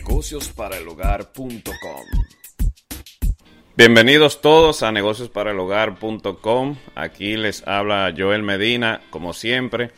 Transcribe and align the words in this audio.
negociosparaelhogar.com. 0.00 2.06
Bienvenidos 3.76 4.40
todos 4.40 4.82
a 4.82 4.92
negociosparaelhogar.com. 4.92 6.76
Aquí 6.94 7.36
les 7.36 7.68
habla 7.68 8.14
Joel 8.16 8.42
Medina, 8.42 9.02
como 9.10 9.34
siempre. 9.34 9.90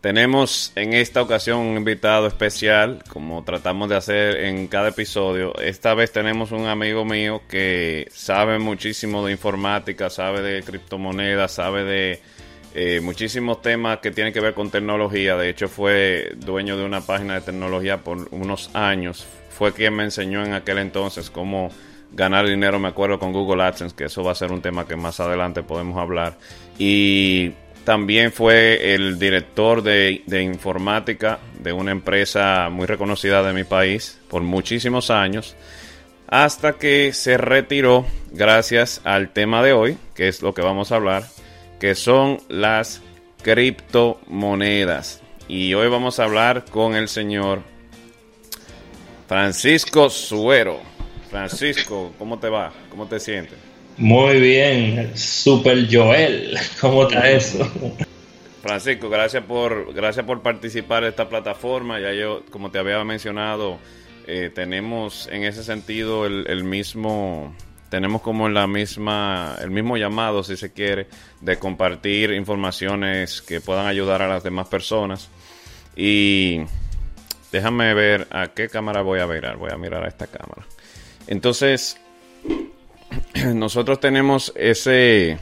Tenemos 0.00 0.72
en 0.74 0.94
esta 0.94 1.20
ocasión 1.20 1.58
un 1.58 1.76
invitado 1.76 2.26
especial, 2.26 3.04
como 3.08 3.44
tratamos 3.44 3.90
de 3.90 3.96
hacer 3.96 4.36
en 4.36 4.68
cada 4.68 4.88
episodio. 4.88 5.54
Esta 5.58 5.92
vez 5.94 6.12
tenemos 6.12 6.50
un 6.50 6.66
amigo 6.66 7.04
mío 7.04 7.42
que 7.46 8.08
sabe 8.10 8.58
muchísimo 8.58 9.26
de 9.26 9.32
informática, 9.32 10.08
sabe 10.08 10.40
de 10.40 10.62
criptomonedas, 10.62 11.52
sabe 11.52 11.84
de 11.84 12.22
eh, 12.74 13.00
muchísimos 13.02 13.60
temas 13.60 13.98
que 13.98 14.12
tienen 14.12 14.32
que 14.32 14.40
ver 14.40 14.54
con 14.54 14.70
tecnología. 14.70 15.36
De 15.36 15.50
hecho, 15.50 15.68
fue 15.68 16.32
dueño 16.36 16.78
de 16.78 16.84
una 16.84 17.02
página 17.02 17.34
de 17.34 17.42
tecnología 17.42 17.98
por 17.98 18.28
unos 18.32 18.74
años. 18.74 19.26
Fue 19.56 19.72
quien 19.72 19.94
me 19.94 20.04
enseñó 20.04 20.44
en 20.44 20.54
aquel 20.54 20.78
entonces 20.78 21.30
cómo 21.30 21.70
ganar 22.12 22.46
dinero, 22.46 22.78
me 22.78 22.88
acuerdo, 22.88 23.18
con 23.18 23.32
Google 23.32 23.62
AdSense, 23.62 23.96
que 23.96 24.04
eso 24.04 24.22
va 24.22 24.32
a 24.32 24.34
ser 24.34 24.52
un 24.52 24.62
tema 24.62 24.86
que 24.86 24.96
más 24.96 25.20
adelante 25.20 25.62
podemos 25.62 25.98
hablar. 25.98 26.38
Y 26.78 27.52
también 27.84 28.32
fue 28.32 28.94
el 28.94 29.18
director 29.18 29.82
de, 29.82 30.22
informática 30.42 31.38
de 31.60 31.72
una 31.72 31.90
empresa 31.90 32.68
muy 32.70 32.86
reconocida 32.86 33.42
de 33.42 33.52
mi 33.52 33.64
país 33.64 34.20
por 34.28 34.42
muchísimos 34.42 35.10
años, 35.10 35.56
hasta 36.28 36.74
que 36.74 37.12
se 37.12 37.36
retiró 37.36 38.06
gracias 38.30 39.00
al 39.04 39.30
tema 39.30 39.62
de 39.62 39.72
hoy, 39.72 39.98
que 40.14 40.28
es 40.28 40.42
lo 40.42 40.54
que 40.54 40.62
vamos 40.62 40.92
a 40.92 40.96
hablar, 40.96 41.24
que 41.80 41.94
son 41.94 42.38
las 42.48 43.02
criptomonedas. 43.42 45.20
Y 45.48 45.74
hoy 45.74 45.88
vamos 45.88 46.20
a 46.20 46.24
hablar 46.24 46.64
con 46.70 46.94
el 46.94 47.08
señor 47.08 47.71
Francisco 49.32 50.10
Suero. 50.10 50.82
Francisco, 51.30 52.12
¿cómo 52.18 52.38
te 52.38 52.50
va? 52.50 52.70
¿Cómo 52.90 53.06
te 53.06 53.18
sientes? 53.18 53.56
Muy 53.96 54.38
bien, 54.38 55.16
Super 55.16 55.88
Joel, 55.90 56.58
¿cómo 56.82 57.04
está 57.04 57.30
eso? 57.30 57.66
Francisco, 58.60 59.08
gracias 59.08 59.42
por, 59.44 59.94
gracias 59.94 60.26
por 60.26 60.42
participar 60.42 61.04
en 61.04 61.08
esta 61.08 61.30
plataforma. 61.30 61.98
Ya 61.98 62.12
yo, 62.12 62.42
como 62.50 62.70
te 62.70 62.78
había 62.78 63.02
mencionado, 63.04 63.78
eh, 64.26 64.50
tenemos 64.54 65.30
en 65.32 65.44
ese 65.44 65.64
sentido 65.64 66.26
el, 66.26 66.64
mismo, 66.64 67.56
tenemos 67.88 68.20
como 68.20 68.50
la 68.50 68.66
misma, 68.66 69.56
el 69.62 69.70
mismo 69.70 69.96
llamado, 69.96 70.42
si 70.42 70.58
se 70.58 70.74
quiere, 70.74 71.06
de 71.40 71.58
compartir 71.58 72.32
informaciones 72.32 73.40
que 73.40 73.62
puedan 73.62 73.86
ayudar 73.86 74.20
a 74.20 74.28
las 74.28 74.42
demás 74.42 74.68
personas. 74.68 75.30
Y 75.96 76.60
déjame 77.52 77.94
ver 77.94 78.26
a 78.30 78.48
qué 78.48 78.68
cámara 78.68 79.02
voy 79.02 79.20
a 79.20 79.26
mirar. 79.26 79.56
Voy 79.56 79.70
a 79.70 79.76
mirar 79.76 80.04
a 80.04 80.08
esta 80.08 80.26
cámara. 80.26 80.66
Entonces, 81.28 82.00
nosotros 83.54 84.00
tenemos 84.00 84.52
ese 84.56 85.38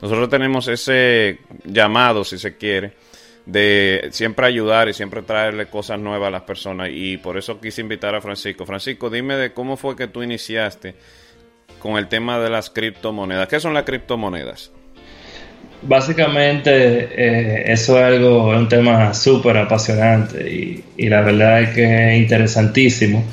nosotros 0.00 0.28
tenemos 0.28 0.68
ese 0.68 1.38
llamado, 1.64 2.22
si 2.24 2.38
se 2.38 2.56
quiere, 2.56 2.92
de 3.46 4.08
siempre 4.12 4.46
ayudar 4.46 4.88
y 4.88 4.94
siempre 4.94 5.22
traerle 5.22 5.66
cosas 5.66 5.98
nuevas 5.98 6.28
a 6.28 6.30
las 6.30 6.42
personas 6.42 6.90
y 6.92 7.16
por 7.16 7.38
eso 7.38 7.60
quise 7.60 7.80
invitar 7.80 8.14
a 8.14 8.20
Francisco. 8.20 8.66
Francisco, 8.66 9.08
dime 9.08 9.36
de 9.36 9.52
cómo 9.52 9.76
fue 9.76 9.96
que 9.96 10.08
tú 10.08 10.22
iniciaste 10.22 10.94
con 11.78 11.96
el 11.96 12.08
tema 12.08 12.38
de 12.38 12.50
las 12.50 12.68
criptomonedas. 12.68 13.48
¿Qué 13.48 13.58
son 13.58 13.72
las 13.72 13.84
criptomonedas? 13.84 14.70
Básicamente 15.82 16.70
eh, 16.72 17.72
eso 17.72 17.98
es 17.98 18.04
algo, 18.04 18.52
es 18.52 18.58
un 18.58 18.68
tema 18.68 19.12
súper 19.14 19.56
apasionante 19.56 20.82
y, 20.96 21.08
la 21.08 21.20
verdad 21.20 21.62
es 21.62 21.70
que 21.70 22.14
es 22.14 22.18
interesantísimo. 22.18 23.24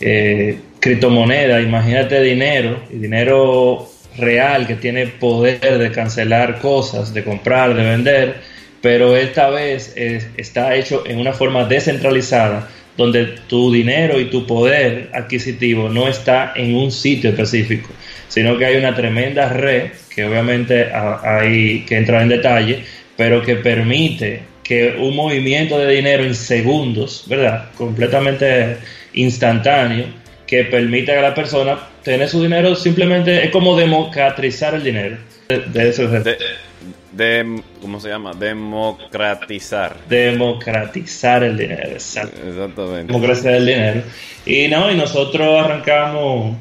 Eh, 0.00 0.58
criptomoneda, 0.80 1.60
imagínate 1.60 2.20
dinero, 2.22 2.80
dinero 2.90 3.90
real 4.16 4.66
que 4.66 4.76
tiene 4.76 5.06
poder 5.06 5.78
de 5.78 5.90
cancelar 5.90 6.60
cosas, 6.60 7.12
de 7.12 7.24
comprar, 7.24 7.74
de 7.74 7.82
vender, 7.82 8.36
pero 8.80 9.16
esta 9.16 9.50
vez 9.50 9.92
está 9.96 10.74
hecho 10.76 11.02
en 11.06 11.18
una 11.18 11.32
forma 11.32 11.64
descentralizada, 11.64 12.68
donde 12.96 13.26
tu 13.48 13.72
dinero 13.72 14.20
y 14.20 14.26
tu 14.26 14.46
poder 14.46 15.10
adquisitivo 15.14 15.88
no 15.88 16.08
está 16.08 16.52
en 16.54 16.74
un 16.74 16.90
sitio 16.90 17.30
específico, 17.30 17.88
sino 18.28 18.56
que 18.58 18.66
hay 18.66 18.76
una 18.76 18.94
tremenda 18.94 19.48
red, 19.48 19.90
que 20.14 20.24
obviamente 20.24 20.90
hay 20.92 21.80
que 21.80 21.96
entrar 21.96 22.22
en 22.22 22.28
detalle, 22.28 22.84
pero 23.16 23.42
que 23.42 23.56
permite 23.56 24.42
que 24.62 24.96
un 24.98 25.16
movimiento 25.16 25.78
de 25.78 25.94
dinero 25.94 26.24
en 26.24 26.34
segundos, 26.34 27.24
¿verdad? 27.26 27.70
Completamente 27.76 28.76
instantáneo, 29.14 30.06
que 30.46 30.64
permita 30.64 31.18
a 31.18 31.22
la 31.22 31.34
persona 31.34 31.78
tener 32.02 32.28
su 32.28 32.42
dinero 32.42 32.74
simplemente 32.74 33.44
es 33.44 33.50
como 33.50 33.76
democratizar 33.76 34.74
el 34.74 34.84
dinero. 34.84 35.16
De, 35.48 35.88
eso 35.88 36.06
de, 36.08 37.62
¿Cómo 37.80 37.98
se 38.00 38.08
llama? 38.08 38.32
Democratizar. 38.34 39.96
Democratizar 40.08 41.42
el 41.42 41.56
dinero, 41.56 41.90
exactamente. 41.92 43.12
Democratizar 43.12 43.54
el 43.54 43.66
dinero. 43.66 44.02
Y 44.46 44.68
no, 44.68 44.90
y 44.90 44.96
nosotros 44.96 45.64
arrancamos 45.64 46.56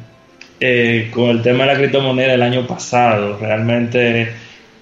eh, 0.59 1.09
con 1.13 1.29
el 1.29 1.41
tema 1.41 1.65
de 1.65 1.73
la 1.73 1.79
criptomoneda 1.79 2.33
el 2.33 2.41
año 2.41 2.65
pasado. 2.65 3.37
Realmente, 3.39 4.29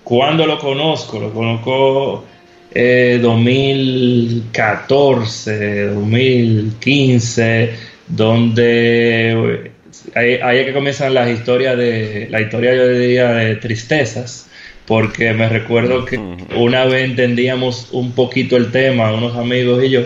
cuando 0.04 0.46
lo 0.46 0.60
conozco, 0.60 1.20
lo 1.20 1.34
conozco 1.34 2.24
eh, 2.72 3.20
2014, 3.22 5.88
2015 5.88 7.96
donde 8.08 9.72
ahí, 10.14 10.60
es 10.60 10.66
que 10.66 10.74
comienzan 10.74 11.14
las 11.14 11.30
historias 11.30 11.78
de, 11.78 12.28
la 12.30 12.42
historia 12.42 12.76
yo 12.76 12.88
diría 12.88 13.32
de 13.32 13.56
tristezas, 13.56 14.48
porque 14.86 15.34
me 15.34 15.50
recuerdo 15.50 16.06
que 16.06 16.18
una 16.56 16.86
vez 16.86 17.06
entendíamos 17.06 17.90
un 17.92 18.12
poquito 18.12 18.58
el 18.58 18.72
tema, 18.72 19.14
unos 19.14 19.36
amigos 19.36 19.84
y 19.84 19.90
yo, 19.90 20.02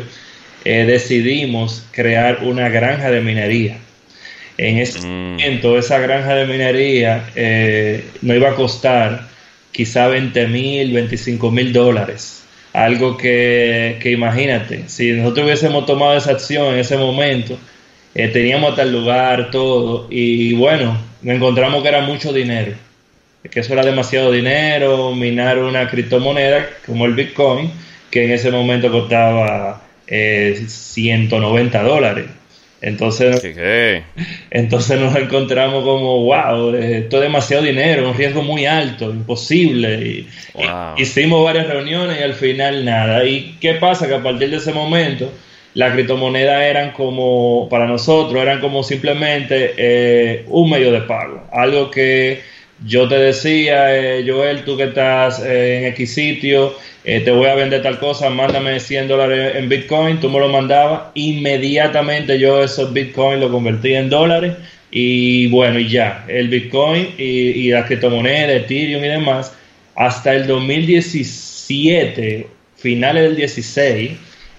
eh, 0.64 0.86
decidimos 0.86 1.86
crear 1.92 2.44
una 2.44 2.70
granja 2.70 3.12
de 3.12 3.22
minería. 3.22 3.78
En 4.60 4.78
ese 4.78 5.00
mm. 5.00 5.32
momento, 5.32 5.78
esa 5.78 6.00
granja 6.00 6.36
de 6.36 6.46
minería 6.46 7.30
eh, 7.34 8.04
no 8.22 8.36
iba 8.36 8.50
a 8.50 8.56
costar 8.56 9.30
quizá 9.72 10.10
20 10.10 10.48
mil, 10.48 10.92
25 10.92 11.50
mil 11.50 11.72
dólares. 11.72 12.44
Algo 12.74 13.16
que, 13.16 13.98
que 14.02 14.12
imagínate, 14.12 14.90
si 14.90 15.14
nosotros 15.14 15.46
hubiésemos 15.46 15.86
tomado 15.86 16.18
esa 16.18 16.32
acción 16.32 16.74
en 16.74 16.80
ese 16.80 16.98
momento, 16.98 17.58
eh, 18.14 18.28
teníamos 18.28 18.76
tal 18.76 18.92
lugar, 18.92 19.50
todo, 19.50 20.08
y 20.10 20.54
bueno, 20.56 20.98
encontramos 21.24 21.82
que 21.82 21.88
era 21.88 22.02
mucho 22.02 22.34
dinero, 22.34 22.74
que 23.50 23.62
eso 23.62 23.72
era 23.72 23.86
demasiado 23.86 24.30
dinero, 24.30 25.16
minar 25.16 25.58
una 25.60 25.90
criptomoneda 25.90 26.68
como 26.86 27.06
el 27.06 27.14
Bitcoin, 27.14 27.72
que 28.12 28.26
en 28.26 28.32
ese 28.32 28.52
momento 28.52 28.92
costaba 28.92 29.84
eh, 30.06 30.66
190 30.68 31.82
dólares. 31.82 32.26
Entonces, 32.82 33.44
entonces 34.52 35.00
nos 35.00 35.16
encontramos 35.16 35.84
como, 35.84 36.24
wow, 36.24 36.74
esto 36.76 37.18
es 37.18 37.24
demasiado 37.24 37.64
dinero, 37.64 38.10
un 38.10 38.16
riesgo 38.16 38.42
muy 38.42 38.66
alto, 38.66 39.10
imposible. 39.10 39.96
Y, 39.96 40.28
hicimos 40.98 41.44
varias 41.44 41.68
reuniones 41.68 42.20
y 42.20 42.24
al 42.24 42.34
final 42.34 42.86
nada. 42.86 43.26
¿Y 43.26 43.58
qué 43.60 43.74
pasa? 43.74 44.08
Que 44.08 44.16
a 44.16 44.24
partir 44.24 44.50
de 44.50 44.58
ese 44.58 44.72
momento 44.72 45.32
las 45.74 45.94
criptomonedas 45.94 46.62
eran 46.64 46.92
como, 46.92 47.68
para 47.70 47.86
nosotros, 47.86 48.42
eran 48.42 48.60
como 48.60 48.84
simplemente 48.84 49.74
eh, 49.78 50.46
un 50.48 50.70
medio 50.70 50.92
de 50.92 51.02
pago. 51.02 51.48
Algo 51.52 51.92
que 51.92 52.42
yo 52.86 53.08
te 53.08 53.18
decía, 53.18 53.96
eh, 53.96 54.24
Joel, 54.28 54.64
tú 54.64 54.78
que 54.78 54.86
estás 54.86 55.44
eh, 55.44 55.80
en 55.80 55.86
X 55.94 56.14
sitio, 56.14 56.76
te 57.04 57.32
voy 57.32 57.48
a 57.48 57.56
vender 57.56 57.82
tal 57.82 57.98
cosa, 57.98 58.30
mándame 58.30 58.80
100 58.80 59.08
dólares 59.08 59.56
en 59.56 59.68
Bitcoin, 59.68 60.20
tú 60.20 60.30
me 60.30 60.40
lo 60.40 60.48
mandabas, 60.48 61.02
inmediatamente 61.16 62.38
yo 62.38 62.64
esos 62.64 62.94
Bitcoin 62.94 63.40
lo 63.40 63.50
convertí 63.50 63.96
en 63.96 64.12
dólares 64.12 64.54
y 64.92 65.48
bueno, 65.48 65.80
y 65.80 65.90
ya, 65.90 66.24
el 66.28 66.50
Bitcoin 66.50 67.10
y, 67.18 67.24
y 67.24 67.72
las 67.72 67.88
criptomonedas, 67.88 68.64
Ethereum 68.64 69.04
y 69.04 69.08
demás, 69.08 69.56
hasta 69.96 70.36
el 70.36 70.46
2017, 70.46 72.46
finales 72.76 73.24
del 73.24 73.36
16, 73.36 74.12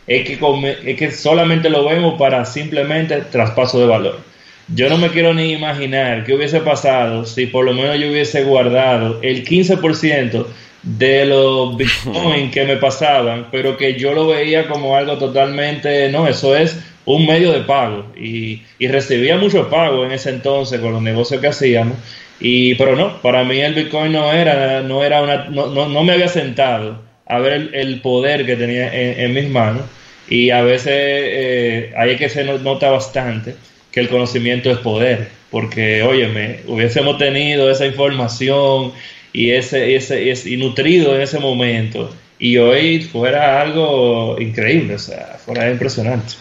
es 0.06 0.26
que, 0.26 0.38
es 0.87 0.96
que 0.96 1.11
solamente 1.12 1.70
lo 1.70 1.88
vemos 1.88 2.19
para 2.19 2.44
simplemente 2.44 3.23
traspaso 3.31 3.81
de 3.81 3.87
valor. 3.87 4.30
Yo 4.72 4.88
no 4.88 4.99
me 4.99 5.08
quiero 5.08 5.34
ni 5.34 5.52
imaginar 5.52 6.25
qué 6.25 6.34
hubiese 6.34 6.61
pasado 6.61 7.25
si 7.25 7.46
por 7.46 7.64
lo 7.64 7.75
menos 7.75 7.99
yo 7.99 8.08
hubiese 8.08 8.44
guardado 8.44 9.19
el 9.20 9.44
15% 9.44 10.46
de 10.82 11.26
los 11.26 11.76
bitcoins 11.78 12.52
que 12.52 12.64
me 12.64 12.76
pasaban, 12.76 13.49
pero 13.50 13.76
que 13.76 13.99
yo 13.99 14.12
lo 14.12 14.28
veía 14.28 14.69
como 14.69 14.96
algo 14.96 15.19
totalmente, 15.19 16.08
no, 16.11 16.28
eso 16.28 16.56
es 16.56 16.78
un 17.05 17.26
medio 17.26 17.50
de 17.50 17.61
pago. 17.61 18.06
Y, 18.17 18.62
y 18.78 18.87
recibía 18.87 19.37
mucho 19.37 19.69
pago 19.69 20.05
en 20.05 20.12
ese 20.12 20.31
entonces 20.31 20.81
con 20.81 20.93
los 20.93 21.02
negocios 21.02 21.40
que 21.40 21.49
hacíamos. 21.49 21.96
Y 22.38 22.76
pero 22.76 22.94
no, 22.94 23.20
para 23.23 23.43
mí 23.43 23.58
el 23.61 23.75
bitcoin 23.75 24.12
no 24.12 24.32
era, 24.32 24.82
no 24.82 25.02
era 25.05 25.23
una, 25.23 25.46
no, 25.50 25.66
no, 25.66 26.05
me 26.05 26.12
había 26.12 26.28
sentado 26.28 27.02
a 27.26 27.38
ver 27.40 27.70
el, 27.73 28.00
poder 28.00 28.46
que 28.46 28.56
tenía 28.56 28.88
en 28.93 29.34
mis 29.34 29.49
manos. 29.49 29.82
Y 30.28 30.50
a 30.50 30.62
veces 30.62 30.93
eh, 30.94 31.93
hay 31.96 32.16
que 32.16 32.28
se 32.28 32.44
nota 32.44 32.90
bastante 32.90 33.56
que 33.92 34.00
el 34.00 34.08
conocimiento 34.08 34.70
es 34.70 34.78
poder, 34.78 35.28
porque, 35.50 36.02
óyeme, 36.02 36.60
hubiésemos 36.66 37.19
tenido 37.19 37.70
esa 37.70 37.87
información 37.87 38.92
y 39.32 39.50
ese, 39.50 39.96
ese, 39.96 40.31
ese 40.31 40.50
y 40.50 40.56
nutrido 40.56 41.14
en 41.14 41.22
ese 41.22 41.38
momento 41.38 42.10
y 42.40 42.56
hoy 42.56 43.02
fuera 43.02 43.60
algo 43.60 44.37
increíble, 44.40 44.94
o 44.94 44.98
sea, 44.98 45.37
fuera 45.44 45.70
impresionante. 45.70 46.34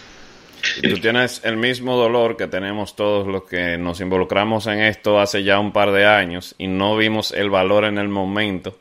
Y 0.81 0.89
tú 0.89 0.99
tienes 0.99 1.41
el 1.43 1.57
mismo 1.57 1.95
dolor 1.95 2.37
que 2.37 2.47
tenemos 2.47 2.95
todos 2.95 3.27
los 3.27 3.43
que 3.43 3.77
nos 3.77 4.01
involucramos 4.01 4.67
en 4.67 4.79
esto 4.79 5.19
hace 5.19 5.43
ya 5.43 5.59
un 5.59 5.71
par 5.71 5.91
de 5.91 6.05
años 6.05 6.55
y 6.57 6.67
no 6.67 6.97
vimos 6.97 7.31
el 7.31 7.49
valor 7.49 7.85
en 7.85 7.97
el 7.97 8.07
momento, 8.07 8.77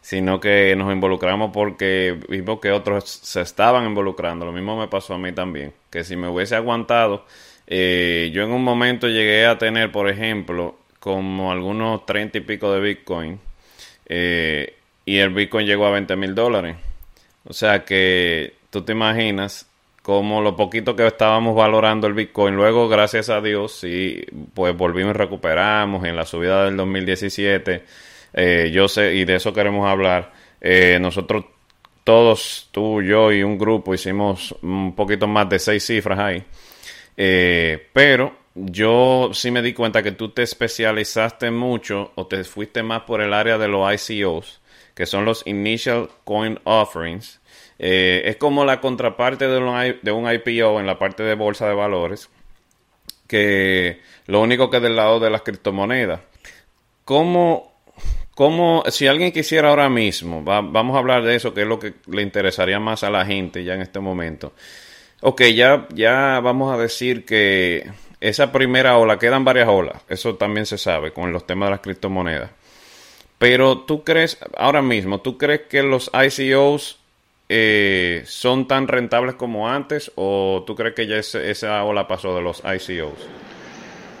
sino 0.00 0.40
que 0.40 0.74
nos 0.76 0.92
involucramos 0.92 1.50
porque 1.52 2.18
vimos 2.28 2.60
que 2.60 2.70
otros 2.70 3.04
se 3.04 3.42
estaban 3.42 3.86
involucrando. 3.86 4.46
Lo 4.46 4.52
mismo 4.52 4.78
me 4.78 4.88
pasó 4.88 5.14
a 5.14 5.18
mí 5.18 5.32
también, 5.32 5.72
que 5.90 6.04
si 6.04 6.16
me 6.16 6.28
hubiese 6.28 6.56
aguantado, 6.56 7.24
eh, 7.66 8.30
yo 8.32 8.42
en 8.42 8.50
un 8.50 8.64
momento 8.64 9.08
llegué 9.08 9.46
a 9.46 9.58
tener, 9.58 9.90
por 9.92 10.08
ejemplo, 10.08 10.76
como 10.98 11.50
algunos 11.50 12.06
treinta 12.06 12.38
y 12.38 12.42
pico 12.42 12.72
de 12.72 12.80
Bitcoin, 12.80 13.40
eh, 14.06 14.76
y 15.04 15.18
el 15.18 15.30
Bitcoin 15.30 15.66
llegó 15.66 15.86
a 15.86 15.90
20 15.90 16.16
mil 16.16 16.34
dólares. 16.34 16.76
O 17.44 17.52
sea 17.52 17.84
que 17.84 18.54
tú 18.70 18.82
te 18.82 18.92
imaginas 18.92 19.66
como 20.02 20.40
lo 20.42 20.56
poquito 20.56 20.96
que 20.96 21.06
estábamos 21.06 21.54
valorando 21.54 22.08
el 22.08 22.14
Bitcoin, 22.14 22.56
luego 22.56 22.88
gracias 22.88 23.30
a 23.30 23.40
Dios, 23.40 23.72
sí, 23.72 24.20
pues 24.52 24.76
volvimos 24.76 25.14
y 25.14 25.18
recuperamos 25.18 26.04
en 26.04 26.16
la 26.16 26.24
subida 26.24 26.64
del 26.64 26.76
2017. 26.76 27.84
Eh, 28.34 28.70
yo 28.72 28.88
sé, 28.88 29.14
y 29.14 29.24
de 29.24 29.36
eso 29.36 29.52
queremos 29.52 29.88
hablar. 29.88 30.32
Eh, 30.60 30.98
nosotros 31.00 31.44
todos, 32.02 32.68
tú, 32.72 33.00
yo 33.00 33.32
y 33.32 33.44
un 33.44 33.56
grupo, 33.56 33.94
hicimos 33.94 34.54
un 34.62 34.94
poquito 34.94 35.28
más 35.28 35.48
de 35.48 35.58
seis 35.60 35.86
cifras 35.86 36.18
ahí. 36.18 36.44
Eh, 37.16 37.88
pero 37.92 38.36
yo 38.54 39.30
sí 39.32 39.50
me 39.50 39.62
di 39.62 39.72
cuenta 39.72 40.02
que 40.02 40.12
tú 40.12 40.30
te 40.30 40.42
especializaste 40.42 41.50
mucho 41.50 42.12
o 42.14 42.26
te 42.26 42.44
fuiste 42.44 42.82
más 42.82 43.02
por 43.02 43.20
el 43.20 43.32
área 43.32 43.58
de 43.58 43.68
los 43.68 44.08
ICOs, 44.08 44.60
que 44.94 45.06
son 45.06 45.24
los 45.24 45.46
Initial 45.46 46.08
Coin 46.24 46.58
Offerings 46.64 47.42
eh, 47.84 48.22
es 48.26 48.36
como 48.36 48.64
la 48.64 48.80
contraparte 48.80 49.48
de 49.48 49.58
un, 49.58 49.96
de 50.00 50.12
un 50.12 50.32
IPO 50.32 50.78
en 50.78 50.86
la 50.86 51.00
parte 51.00 51.24
de 51.24 51.34
bolsa 51.34 51.66
de 51.66 51.74
valores, 51.74 52.30
que 53.26 54.00
lo 54.26 54.40
único 54.40 54.70
que 54.70 54.78
del 54.78 54.94
lado 54.94 55.18
de 55.18 55.30
las 55.30 55.42
criptomonedas. 55.42 56.20
¿Cómo, 57.04 57.72
cómo 58.36 58.84
si 58.88 59.08
alguien 59.08 59.32
quisiera 59.32 59.70
ahora 59.70 59.88
mismo, 59.88 60.44
vamos 60.44 60.94
a 60.94 61.00
hablar 61.00 61.24
de 61.24 61.34
eso, 61.34 61.52
que 61.52 61.62
es 61.62 61.66
lo 61.66 61.80
que 61.80 61.94
le 62.06 62.22
interesaría 62.22 62.78
más 62.78 63.02
a 63.02 63.10
la 63.10 63.26
gente 63.26 63.64
ya 63.64 63.74
en 63.74 63.82
este 63.82 63.98
momento. 63.98 64.52
Ok, 65.24 65.42
ya, 65.54 65.86
ya 65.94 66.40
vamos 66.42 66.74
a 66.74 66.78
decir 66.80 67.24
que 67.24 67.88
esa 68.20 68.50
primera 68.50 68.98
ola, 68.98 69.20
quedan 69.20 69.44
varias 69.44 69.68
olas, 69.68 70.02
eso 70.08 70.34
también 70.34 70.66
se 70.66 70.78
sabe 70.78 71.12
con 71.12 71.32
los 71.32 71.46
temas 71.46 71.68
de 71.68 71.70
las 71.70 71.80
criptomonedas. 71.80 72.50
Pero 73.38 73.78
tú 73.78 74.02
crees, 74.02 74.38
ahora 74.56 74.82
mismo, 74.82 75.20
¿tú 75.20 75.38
crees 75.38 75.62
que 75.62 75.84
los 75.84 76.10
ICOs 76.12 76.98
eh, 77.48 78.22
son 78.26 78.66
tan 78.66 78.88
rentables 78.88 79.36
como 79.36 79.68
antes 79.68 80.10
o 80.16 80.64
tú 80.66 80.74
crees 80.74 80.94
que 80.94 81.06
ya 81.06 81.16
esa 81.16 81.84
ola 81.84 82.08
pasó 82.08 82.34
de 82.34 82.42
los 82.42 82.60
ICOs? 82.60 83.18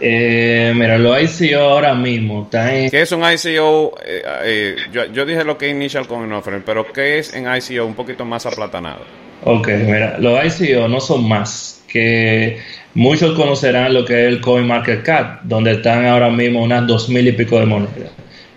Eh, 0.00 0.72
mira, 0.74 0.98
los 0.98 1.40
ICO 1.40 1.60
ahora 1.60 1.94
mismo 1.94 2.44
están 2.44 2.90
¿Qué 2.90 3.02
es 3.02 3.10
un 3.10 3.22
ICO? 3.22 3.96
Eh, 4.04 4.76
yo, 4.92 5.26
dije 5.26 5.42
lo 5.42 5.58
que 5.58 5.66
es 5.66 5.74
Initial 5.74 6.06
Coin 6.06 6.32
Offering, 6.32 6.62
pero 6.62 6.92
¿qué 6.92 7.18
es 7.18 7.34
en 7.34 7.46
ICO 7.52 7.86
un 7.86 7.94
poquito 7.94 8.24
más 8.24 8.46
aplatanado? 8.46 9.21
Ok, 9.44 9.68
mira, 9.68 10.18
los 10.18 10.60
ICO 10.60 10.88
no 10.88 11.00
son 11.00 11.28
más 11.28 11.84
que 11.88 12.58
muchos 12.94 13.34
conocerán 13.36 13.92
lo 13.92 14.04
que 14.04 14.14
es 14.22 14.28
el 14.28 14.40
Coin 14.40 14.66
Market 14.66 15.02
Cap, 15.02 15.40
donde 15.44 15.72
están 15.72 16.06
ahora 16.06 16.30
mismo 16.30 16.62
unas 16.62 16.86
dos 16.86 17.08
mil 17.08 17.26
y 17.26 17.32
pico 17.32 17.58
de 17.58 17.66
monedas 17.66 18.12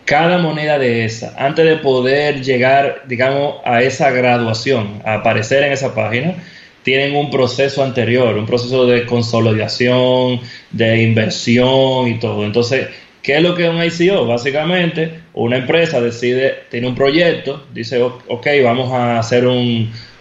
cada 0.06 0.38
moneda 0.38 0.78
de 0.78 1.04
esa, 1.06 1.34
antes 1.38 1.66
de 1.66 1.78
poder 1.78 2.44
llegar, 2.44 3.04
digamos, 3.08 3.56
a 3.66 3.82
esa 3.82 4.12
graduación, 4.12 5.02
a 5.04 5.16
aparecer 5.16 5.64
en 5.64 5.74
esa 5.74 5.96
página, 5.96 6.36
tienen 6.84 7.16
un 7.16 7.32
proceso 7.32 7.84
anterior, 7.84 8.38
un 8.38 8.46
proceso 8.46 8.86
de 8.86 9.08
consolidación, 9.08 10.40
de 10.70 11.02
inversión 11.02 12.08
y 12.08 12.20
todo. 12.20 12.46
Entonces, 12.46 12.88
¿qué 13.24 13.38
es 13.38 13.42
lo 13.42 13.56
que 13.56 13.64
es 13.66 13.70
un 13.70 13.84
ICO? 13.84 14.28
Básicamente, 14.28 15.22
una 15.34 15.58
empresa 15.58 16.00
decide, 16.00 16.54
tiene 16.70 16.88
un 16.88 16.96
proyecto, 16.96 17.66
dice, 17.74 18.00
ok, 18.04 18.48
vamos 18.64 18.94
a 18.94 19.18
hacer 19.18 19.48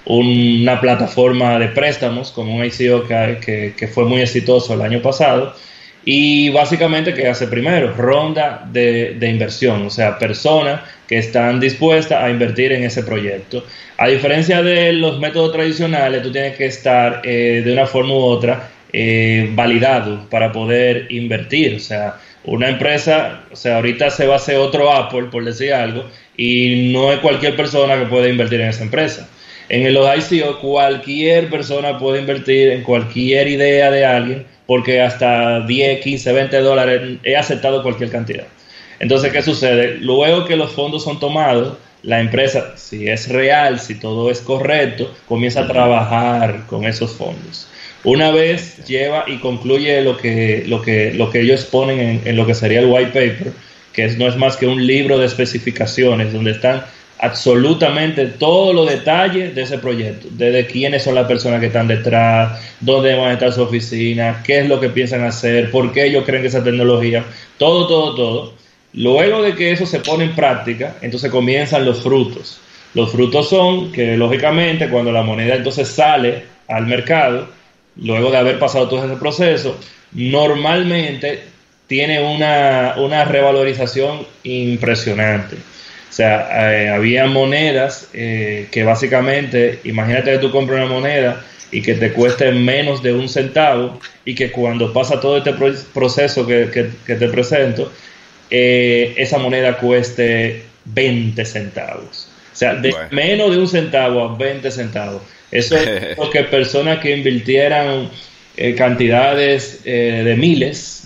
una 0.07 0.81
plataforma 0.81 1.59
de 1.59 1.69
préstamos, 1.69 2.31
como 2.31 2.55
un 2.57 2.65
ICO 2.65 3.07
que, 3.07 3.75
que 3.77 3.89
fue 3.89 4.05
muy 4.05 4.21
exitoso 4.21 4.75
el 4.75 4.83
año 4.83 5.01
pasado 5.01 5.55
y 6.05 6.51
básicamente, 6.51 7.15
¿qué 7.15 7.29
hace 7.29 7.47
primero? 7.47 7.95
Ronda 7.95 8.67
de, 8.71 9.17
inversión, 9.23 9.87
o 9.87 9.91
sea, 9.91 10.19
personas 10.19 10.83
que 11.09 11.19
están 11.19 11.61
dispuestas 11.61 12.23
a 12.23 12.29
invertir 12.31 12.73
en 12.73 12.85
ese 12.85 13.03
proyecto. 13.03 13.65
A 13.97 14.09
diferencia 14.09 14.63
de 14.63 14.93
los 14.93 15.19
métodos 15.19 15.53
tradicionales, 15.53 16.23
tú 16.23 16.31
tienes 16.31 16.57
que 16.57 16.67
estar 16.67 17.23
eh, 17.25 17.63
de 17.65 17.73
una 17.73 17.87
forma 17.87 18.13
u 18.13 18.19
otra 18.19 18.71
eh, 18.93 19.49
validado 19.53 20.29
para 20.29 20.53
poder 20.53 21.07
invertir. 21.11 21.77
O 21.77 21.81
sea, 21.81 22.17
una 22.45 22.69
empresa, 22.69 23.41
o 23.51 23.57
sea, 23.57 23.77
ahorita 23.77 24.11
se 24.11 24.27
va 24.27 24.35
a 24.35 24.37
hacer 24.37 24.57
otro 24.57 24.93
Apple, 24.93 25.29
por 25.31 25.43
decir 25.45 25.73
algo, 25.73 26.05
y 26.37 26.91
no 26.93 27.13
es 27.13 27.21
cualquier 27.21 27.57
persona 27.57 27.99
que 27.99 28.07
puede 28.07 28.29
invertir 28.29 28.61
en 28.61 28.69
esa 28.69 28.83
empresa. 28.83 29.27
En 29.69 29.95
los 29.95 30.31
ICO, 30.31 30.61
cualquier 30.61 31.49
persona 31.49 31.99
puede 31.99 32.21
invertir 32.21 32.71
en 32.71 32.83
cualquier 32.83 33.49
idea 33.49 33.91
de 33.91 34.05
alguien 34.05 34.47
porque 34.67 35.01
hasta 35.01 35.61
10, 35.61 36.01
15, 36.01 36.33
20 36.33 36.59
dólares 36.61 37.19
he 37.23 37.37
aceptado 37.37 37.83
cualquier 37.83 38.11
cantidad. 38.11 38.47
Entonces, 38.99 39.33
¿qué 39.33 39.43
sucede? 39.43 39.99
Luego 40.01 40.45
que 40.45 40.57
los 40.57 40.73
fondos 40.73 41.05
son 41.05 41.19
tomados, 41.19 41.77
la 42.03 42.21
empresa, 42.21 42.77
si 42.77 43.09
es 43.09 43.29
real, 43.29 43.81
si 43.81 43.95
todo 43.95 44.31
es 44.31 44.41
correcto, 44.41 45.13
comienza 45.27 45.61
a 45.61 45.67
trabajar 45.67 46.67
con 46.67 46.85
esos 46.85 47.13
fondos. 47.13 47.67
Una 48.05 48.31
vez 48.31 48.85
lleva 48.87 49.25
y 49.27 49.39
concluye 49.39 50.03
lo 50.03 50.17
que, 50.19 50.65
lo 50.67 50.83
que, 50.83 51.13
lo 51.15 51.31
que 51.31 51.41
ellos 51.41 51.65
ponen 51.65 52.01
en, 52.01 52.21
en 52.25 52.37
lo 52.37 52.47
que 52.47 52.55
sería 52.55 52.81
el 52.81 52.87
white 52.87 53.07
paper, 53.07 53.53
que 53.93 54.07
no 54.19 54.29
es 54.29 54.37
más 54.37 54.57
que 54.57 54.67
un 54.67 54.87
libro 54.87 55.19
de 55.19 55.27
especificaciones 55.27 56.33
donde 56.33 56.51
están 56.51 56.85
absolutamente 57.25 58.27
todos 58.27 58.75
los 58.75 58.87
detalles 58.89 59.55
de 59.55 59.63
ese 59.63 59.79
proyecto, 59.79 60.29
desde 60.31 60.67
quiénes 60.67 61.03
son 61.03 61.15
las 61.15 61.27
personas 61.27 61.59
que 61.59 61.67
están 61.67 61.89
detrás, 61.89 62.61
dónde 62.81 63.15
van 63.15 63.31
a 63.31 63.33
estar 63.33 63.51
su 63.51 63.63
oficina, 63.63 64.43
qué 64.45 64.61
es 64.61 64.69
lo 64.69 64.79
que 64.79 64.91
piensan 64.91 65.25
hacer, 65.25 65.71
por 65.71 65.91
qué 65.93 66.05
ellos 66.05 66.25
creen 66.27 66.43
que 66.43 66.49
esa 66.49 66.63
tecnología, 66.63 67.25
todo, 67.57 67.87
todo, 67.87 68.15
todo. 68.15 68.55
Luego 68.93 69.43
de 69.43 69.55
que 69.55 69.73
eso 69.73 69.87
se 69.87 70.01
pone 70.01 70.25
en 70.25 70.35
práctica, 70.35 70.97
entonces 71.01 71.31
comienzan 71.31 71.87
los 71.87 72.03
frutos. 72.03 72.61
Los 72.93 73.11
frutos 73.11 73.49
son 73.49 73.91
que 73.91 74.17
lógicamente 74.19 74.91
cuando 74.91 75.11
la 75.11 75.23
moneda 75.23 75.55
entonces 75.55 75.89
sale 75.89 76.45
al 76.69 76.87
mercado, 76.87 77.49
luego 77.97 78.31
de 78.31 78.37
haber 78.37 78.59
pasado 78.59 78.87
todo 78.89 79.05
ese 79.05 79.17
proceso, 79.17 79.79
normalmente 80.13 81.43
tiene 81.87 82.21
una, 82.21 82.97
una 82.99 83.25
revalorización 83.25 84.27
impresionante. 84.43 85.57
O 86.11 86.13
sea, 86.13 86.73
eh, 86.73 86.89
había 86.91 87.27
monedas 87.27 88.09
eh, 88.13 88.69
que 88.71 88.85
básicamente, 88.85 89.81
imagínate 89.85 90.33
que 90.33 90.39
tú 90.39 90.51
compras 90.51 90.79
una 90.79 90.93
moneda 90.95 91.45
y 91.73 91.83
que 91.83 91.95
te 91.95 92.13
cueste 92.13 92.53
menos 92.53 93.03
de 93.03 93.13
un 93.13 93.29
centavo 93.29 93.99
y 94.25 94.35
que 94.35 94.53
cuando 94.53 94.93
pasa 94.93 95.21
todo 95.21 95.39
este 95.39 95.53
proceso 95.93 96.47
que, 96.47 96.91
te 97.05 97.29
presento, 97.29 97.93
eh, 98.49 99.15
esa 99.17 99.39
moneda 99.39 99.77
cueste 99.77 100.63
20 100.85 101.45
centavos. 101.45 102.29
O 102.53 102.57
sea, 102.57 102.75
de 102.75 102.95
menos 103.11 103.51
de 103.51 103.59
un 103.59 103.67
centavo 103.67 104.23
a 104.23 104.37
20 104.37 104.71
centavos. 104.71 105.23
Eso 105.51 105.77
es 105.77 106.15
porque 106.17 106.45
personas 106.45 107.01
que 107.01 107.17
invirtieran 107.17 108.09
cantidades 108.77 109.83
de 109.83 110.37
miles 110.39 111.04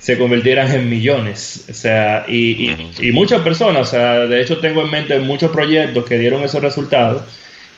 se 0.00 0.18
convirtieran 0.18 0.72
en 0.72 0.88
millones. 0.88 1.66
O 1.70 1.74
sea, 1.74 2.24
y, 2.28 2.74
muchas 3.12 3.42
personas, 3.42 3.88
o 3.88 3.90
sea, 3.90 4.26
de 4.26 4.40
hecho 4.40 4.58
tengo 4.58 4.82
en 4.82 4.90
mente 4.90 5.18
muchos 5.20 5.50
proyectos 5.50 6.04
que 6.04 6.18
dieron 6.18 6.42
esos 6.42 6.62
resultados 6.62 7.22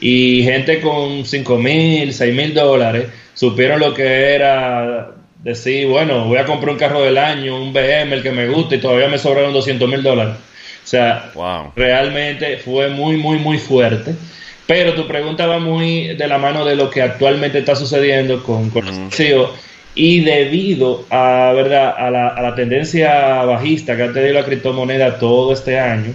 y 0.01 0.43
gente 0.43 0.81
con 0.81 1.25
5 1.25 1.59
mil, 1.59 2.13
6 2.13 2.35
mil 2.35 2.55
dólares 2.55 3.07
supieron 3.35 3.81
lo 3.81 3.95
que 3.95 4.35
era 4.35 5.13
decir, 5.43 5.87
bueno, 5.87 6.25
voy 6.25 6.39
a 6.39 6.45
comprar 6.45 6.73
un 6.73 6.79
carro 6.79 7.03
del 7.03 7.19
año, 7.19 7.61
un 7.61 7.73
BM, 7.73 8.15
el 8.15 8.23
que 8.23 8.33
me 8.33 8.49
gusta 8.49 8.75
y 8.75 8.81
todavía 8.81 9.09
me 9.09 9.19
sobraron 9.19 9.53
200 9.53 9.89
mil 9.89 10.03
dólares. 10.03 10.35
O 10.85 10.89
sea, 10.89 11.33
realmente 11.75 12.59
fue 12.59 12.89
muy, 12.89 13.17
muy, 13.17 13.39
muy 13.39 13.59
fuerte. 13.59 14.15
Pero 14.67 14.95
tu 14.95 15.07
pregunta 15.07 15.47
va 15.47 15.59
muy 15.59 16.15
de 16.15 16.27
la 16.27 16.39
mano 16.39 16.65
de 16.65 16.75
lo 16.75 16.91
que 16.91 17.01
actualmente 17.01 17.59
está 17.59 17.77
sucediendo 17.77 18.43
con, 18.43 18.71
con 18.71 18.85
y 19.97 20.21
debido 20.21 21.07
a, 21.11 21.53
¿verdad? 21.57 21.95
A, 21.97 22.11
la, 22.11 22.29
a 22.29 22.43
la 22.43 22.55
tendencia 22.55 23.43
bajista 23.45 23.97
que 23.97 24.03
ha 24.05 24.13
tenido 24.13 24.35
la 24.35 24.45
criptomoneda 24.45 25.19
todo 25.19 25.55
este 25.55 25.79
año, 25.79 26.13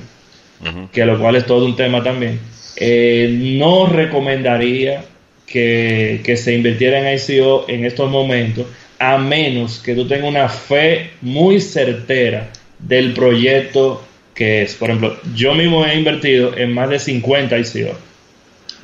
que 0.93 1.03
lo 1.03 1.19
cual 1.19 1.35
es 1.35 1.47
todo 1.47 1.65
un 1.65 1.75
tema 1.75 2.03
también, 2.03 2.39
eh, 2.77 3.35
no 3.57 3.87
recomendaría 3.87 5.03
que, 5.47 6.21
que 6.23 6.37
se 6.37 6.53
invirtiera 6.53 6.99
en 6.99 7.17
ICO 7.17 7.65
en 7.67 7.83
estos 7.83 8.09
momentos, 8.09 8.67
a 8.99 9.17
menos 9.17 9.79
que 9.79 9.95
tú 9.95 10.07
tengas 10.07 10.29
una 10.29 10.47
fe 10.47 11.09
muy 11.21 11.59
certera 11.59 12.51
del 12.77 13.13
proyecto 13.13 14.03
que 14.35 14.61
es. 14.61 14.75
Por 14.75 14.91
ejemplo, 14.91 15.17
yo 15.35 15.55
mismo 15.55 15.83
he 15.85 15.95
invertido 15.95 16.55
en 16.55 16.71
más 16.71 16.87
de 16.91 16.99
50 16.99 17.57
ICO, 17.57 17.97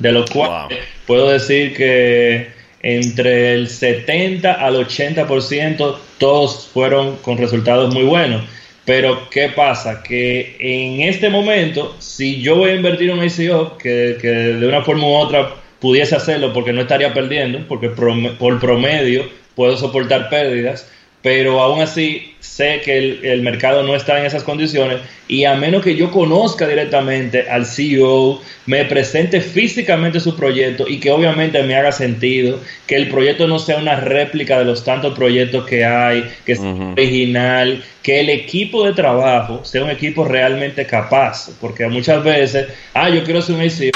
de 0.00 0.12
los 0.12 0.28
cuales 0.28 0.78
puedo 1.06 1.30
decir 1.30 1.72
que 1.76 2.57
entre 2.96 3.54
el 3.54 3.68
70 3.68 4.52
al 4.52 4.76
80% 4.76 5.96
todos 6.18 6.68
fueron 6.72 7.16
con 7.16 7.38
resultados 7.38 7.92
muy 7.92 8.04
buenos. 8.04 8.42
Pero 8.84 9.28
¿qué 9.30 9.50
pasa? 9.50 10.02
Que 10.02 10.56
en 10.58 11.02
este 11.02 11.28
momento, 11.28 11.94
si 11.98 12.40
yo 12.40 12.56
voy 12.56 12.70
a 12.70 12.74
invertir 12.74 13.10
en 13.10 13.18
un 13.18 13.24
ICO, 13.24 13.76
que, 13.76 14.16
que 14.20 14.28
de 14.28 14.66
una 14.66 14.82
forma 14.82 15.06
u 15.06 15.14
otra 15.14 15.54
pudiese 15.78 16.16
hacerlo 16.16 16.52
porque 16.52 16.72
no 16.72 16.80
estaría 16.80 17.12
perdiendo, 17.12 17.60
porque 17.68 17.90
por 17.90 18.60
promedio 18.60 19.28
puedo 19.54 19.76
soportar 19.76 20.30
pérdidas, 20.30 20.90
pero 21.28 21.60
aún 21.60 21.82
así 21.82 22.32
sé 22.40 22.80
que 22.82 22.96
el, 23.22 23.42
mercado 23.42 23.82
no 23.82 23.94
está 23.94 24.18
en 24.18 24.24
esas 24.24 24.42
condiciones 24.42 25.00
y 25.28 25.44
a 25.44 25.54
menos 25.56 25.84
que 25.84 25.94
yo 25.94 26.10
conozca 26.10 26.66
directamente 26.66 27.50
al 27.50 27.66
CEO, 27.66 28.40
me 28.64 28.86
presente 28.86 29.42
físicamente 29.42 30.20
su 30.20 30.34
proyecto 30.34 30.88
y 30.88 30.98
que 30.98 31.10
obviamente 31.10 31.62
me 31.64 31.76
haga 31.76 31.92
sentido, 31.92 32.58
que 32.86 32.96
el 32.96 33.08
proyecto 33.08 33.46
no 33.46 33.58
sea 33.58 33.76
una 33.76 33.96
réplica 33.96 34.58
de 34.58 34.64
los 34.64 34.84
tantos 34.84 35.14
proyectos 35.14 35.66
que 35.66 35.84
hay, 35.84 36.24
que 36.46 36.56
sea 36.56 36.72
original, 36.92 37.84
que 38.02 38.20
el 38.20 38.30
equipo 38.30 38.86
de 38.86 38.94
trabajo 38.94 39.62
sea 39.66 39.84
un 39.84 39.90
equipo 39.90 40.24
realmente 40.24 40.86
capaz, 40.86 41.50
porque 41.60 41.86
muchas 41.88 42.24
veces, 42.24 42.68
ah, 42.94 43.10
yo 43.10 43.22
quiero 43.22 43.42
ser 43.42 43.56
un 43.56 43.68
CEO 43.68 43.92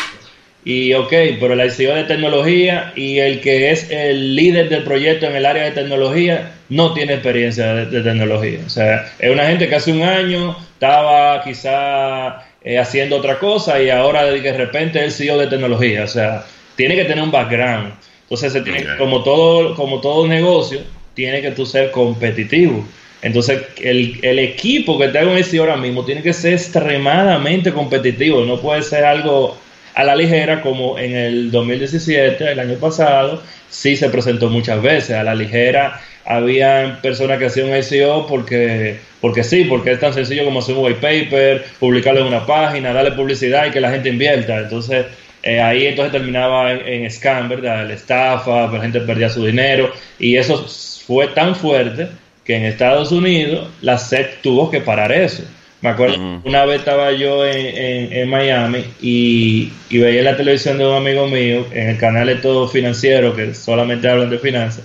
y 0.65 0.95
ok, 0.95 1.13
pero 1.41 1.57
la 1.57 1.67
ICO 1.67 1.93
de 1.95 2.05
tecnología 2.05 2.93
y 2.95 3.19
el 3.19 3.41
que 3.41 3.73
es 3.73 3.91
el 3.91 4.37
líder 4.37 4.69
del 4.69 4.85
proyecto 4.85 5.27
en 5.27 5.35
el 5.35 5.45
área 5.45 5.65
de 5.65 5.73
tecnología 5.73 6.53
no 6.69 6.95
tiene 6.95 7.15
experiencia 7.15 7.75
de, 7.75 8.01
tecnología. 8.01 8.61
O 8.65 8.71
sea, 8.71 9.13
es 9.19 9.31
una 9.31 9.47
gente 9.47 9.69
que 9.69 9.75
hace 9.75 9.93
un 9.93 10.03
año 10.03 10.57
estaba 10.75 11.43
quizá 11.43 12.45
eh, 12.63 12.79
haciendo 12.79 13.17
otra 13.17 13.41
cosa 13.41 13.83
y 13.83 13.91
ahora 13.91 14.25
de 14.25 14.53
repente 14.53 15.01
es 15.01 15.07
el 15.07 15.27
CEO 15.27 15.39
de 15.39 15.49
tecnología. 15.49 16.05
O 16.05 16.09
sea, 16.09 16.45
tiene 16.77 16.95
que 16.95 17.05
tener 17.05 17.25
un 17.25 17.33
background. 17.33 17.95
Entonces, 18.23 18.53
se 18.53 18.63
tiene, 18.63 18.87
como, 18.99 19.23
todo, 19.25 19.75
como 19.75 20.01
todo 20.01 20.29
negocio, 20.29 20.81
tiene 21.15 21.43
que 21.43 21.51
tú 21.51 21.67
ser 21.67 21.91
competitivo. 21.91 22.87
Entonces, 23.21 23.63
el, 23.83 24.19
el 24.23 24.39
equipo 24.39 24.97
que 24.99 25.09
te 25.09 25.19
haga 25.19 25.31
un 25.31 25.39
ICO 25.39 25.61
ahora 25.61 25.77
mismo 25.77 26.05
tiene 26.05 26.23
que 26.23 26.33
ser 26.33 26.55
extremadamente 26.55 27.73
competitivo. 27.73 28.45
No 28.45 28.61
puede 28.61 28.83
ser 28.83 29.05
algo 29.05 29.59
a 29.95 30.05
la 30.05 30.17
ligera, 30.17 30.61
como 30.63 30.99
en 30.99 31.15
el 31.15 31.51
2017, 31.51 32.53
el 32.53 32.61
año 32.61 32.77
pasado, 32.77 33.43
sí 33.69 33.97
se 33.97 34.09
presentó 34.09 34.49
muchas 34.49 34.83
veces. 34.83 35.17
A 35.17 35.23
la 35.23 35.35
ligera 35.35 36.01
había 36.25 36.99
personas 37.03 37.39
que 37.39 37.47
hacían 37.47 37.83
SEO 37.83 38.27
porque, 38.27 38.99
porque 39.21 39.43
sí, 39.45 39.65
porque 39.65 39.93
es 39.93 40.01
tan 40.01 40.15
sencillo 40.15 40.45
como 40.45 40.61
hacer 40.61 40.77
un 40.77 40.85
white 40.85 41.01
paper, 41.01 41.65
publicarlo 41.79 42.21
en 42.21 42.27
una 42.27 42.47
página, 42.47 42.93
darle 42.93 43.13
publicidad 43.13 43.67
y 43.67 43.71
que 43.71 43.81
la 43.81 43.91
gente 43.91 44.09
invierta. 44.09 44.59
Entonces, 44.59 45.07
eh, 45.43 45.61
ahí 45.61 45.87
entonces 45.87 46.13
terminaba 46.13 46.73
en, 46.73 47.11
scam, 47.11 47.49
¿verdad? 47.49 47.87
La 47.87 47.95
estafa, 47.95 48.69
la 48.69 48.81
gente 48.81 49.01
perdía 49.01 49.29
su 49.29 49.45
dinero 49.45 49.93
y 50.19 50.37
eso 50.37 50.67
fue 51.07 51.29
tan 51.29 51.57
fuerte 51.57 52.09
que 52.45 52.57
en 52.57 52.65
Estados 52.65 53.13
Unidos 53.13 53.69
la 53.81 53.99
SEC 53.99 54.41
tuvo 54.43 54.71
que 54.71 54.81
parar 54.81 55.13
eso. 55.13 55.43
Me 55.83 55.89
acuerdo, 55.89 56.41
una 56.45 56.65
vez 56.65 56.79
estaba 56.79 57.11
yo 57.11 57.45
en, 57.45 58.29
Miami 58.29 58.85
y, 59.01 59.73
veía 59.91 60.23
la 60.23 60.37
televisión 60.37 60.79
de 60.79 60.87
un 60.87 60.95
amigo 60.95 61.27
mío 61.27 61.67
en 61.73 61.89
el 61.89 61.99
canal 61.99 62.29
de 62.29 62.37
todo 62.37 62.69
financiero 62.69 63.35
que 63.35 63.53
solamente 63.53 64.09
hablan 64.09 64.31
de 64.31 64.39
finanzas, 64.39 64.85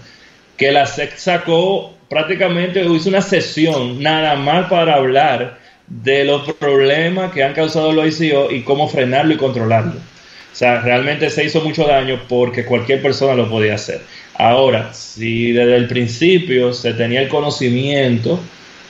que 0.57 0.71
la 0.71 0.87
SEC 0.87 1.15
sacó 1.17 1.93
prácticamente, 2.09 2.83
hizo 2.83 3.09
una 3.09 3.21
sesión 3.21 4.01
nada 4.01 4.35
más 4.37 4.71
para 4.71 4.95
hablar 4.95 5.59
de 5.85 6.25
los 6.25 6.51
problemas 6.53 7.31
que 7.31 7.43
han 7.43 7.53
causado 7.53 7.91
los 7.91 8.19
ICO 8.19 8.51
y 8.51 8.63
cómo 8.63 8.87
frenarlo 8.87 9.35
y 9.35 9.37
controlarlo. 9.37 9.93
O 9.93 10.55
sea, 10.55 10.81
realmente 10.81 11.29
se 11.29 11.45
hizo 11.45 11.61
mucho 11.61 11.83
daño 11.85 12.21
porque 12.27 12.65
cualquier 12.65 13.03
persona 13.03 13.35
lo 13.35 13.47
podía 13.47 13.75
hacer. 13.75 14.01
Ahora, 14.33 14.91
si 14.95 15.51
desde 15.51 15.75
el 15.75 15.87
principio 15.87 16.73
se 16.73 16.93
tenía 16.93 17.21
el 17.21 17.27
conocimiento, 17.27 18.39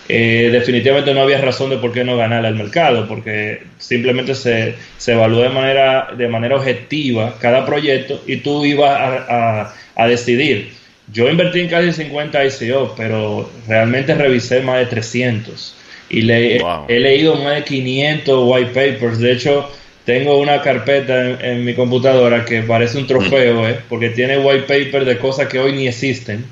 eh, 0.09 0.49
definitivamente 0.51 1.13
no 1.13 1.21
había 1.21 1.41
razón 1.41 1.69
de 1.69 1.77
por 1.77 1.91
qué 1.91 2.03
no 2.03 2.15
ganar 2.15 2.45
el 2.45 2.55
mercado, 2.55 3.07
porque 3.07 3.63
simplemente 3.77 4.35
se, 4.35 4.75
se 4.97 5.13
evaluó 5.13 5.41
de 5.41 5.49
manera, 5.49 6.09
de 6.17 6.27
manera 6.27 6.55
objetiva 6.55 7.35
cada 7.41 7.65
proyecto 7.65 8.21
y 8.25 8.37
tú 8.37 8.63
ibas 8.63 8.91
a, 8.99 9.73
a, 9.95 10.07
decidir. 10.07 10.71
Yo 11.11 11.29
invertí 11.29 11.59
en 11.61 11.69
casi 11.69 11.91
50 11.91 12.45
ICO, 12.45 12.93
pero 12.95 13.49
realmente 13.67 14.13
revisé 14.15 14.61
más 14.61 14.79
de 14.79 14.85
300 14.85 15.75
y 16.09 16.21
le, 16.21 16.61
he 16.87 16.99
leído 16.99 17.35
más 17.35 17.55
de 17.55 17.63
500 17.63 18.39
white 18.45 18.67
papers. 18.67 19.19
De 19.19 19.33
hecho, 19.33 19.69
tengo 20.05 20.39
una 20.39 20.61
carpeta 20.61 21.31
en, 21.41 21.65
mi 21.65 21.73
computadora 21.73 22.45
que 22.45 22.61
parece 22.61 22.97
un 22.97 23.07
trofeo, 23.07 23.61
mm. 23.61 23.65
¿eh? 23.65 23.75
porque 23.89 24.09
tiene 24.09 24.37
white 24.37 24.61
papers 24.61 25.05
de 25.05 25.17
cosas 25.17 25.47
que 25.47 25.59
hoy 25.59 25.73
ni 25.73 25.87
existen 25.87 26.45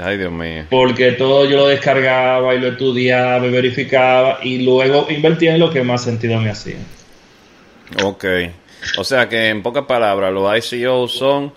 Ay, 0.00 0.16
Dios 0.16 0.32
mío. 0.32 0.64
Porque 0.70 1.12
todo 1.12 1.44
yo 1.44 1.56
lo 1.56 1.66
descargaba 1.68 2.54
y 2.54 2.60
lo 2.60 2.68
estudiaba 2.68 3.46
y 3.46 3.50
verificaba 3.50 4.38
y 4.42 4.64
luego 4.64 5.06
invertía 5.10 5.54
en 5.54 5.60
lo 5.60 5.70
que 5.70 5.82
más 5.82 6.04
sentido 6.04 6.40
me 6.40 6.50
hacía. 6.50 6.76
Ok. 8.02 8.24
O 8.98 9.04
sea 9.04 9.28
que 9.28 9.48
en 9.48 9.62
pocas 9.62 9.84
palabras, 9.84 10.32
los 10.32 10.72
ICO 10.72 11.06
son 11.08 11.52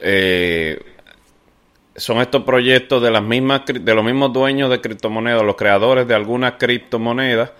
eh, 0.00 0.78
son 1.96 2.20
estos 2.20 2.42
proyectos 2.42 3.02
de 3.02 3.10
las 3.10 3.22
mismas 3.22 3.62
de 3.66 3.94
los 3.94 4.04
mismos 4.04 4.32
dueños 4.32 4.70
de 4.70 4.80
criptomonedas, 4.80 5.42
los 5.42 5.56
creadores 5.56 6.06
de 6.06 6.14
algunas 6.14 6.54
criptomonedas 6.58 7.50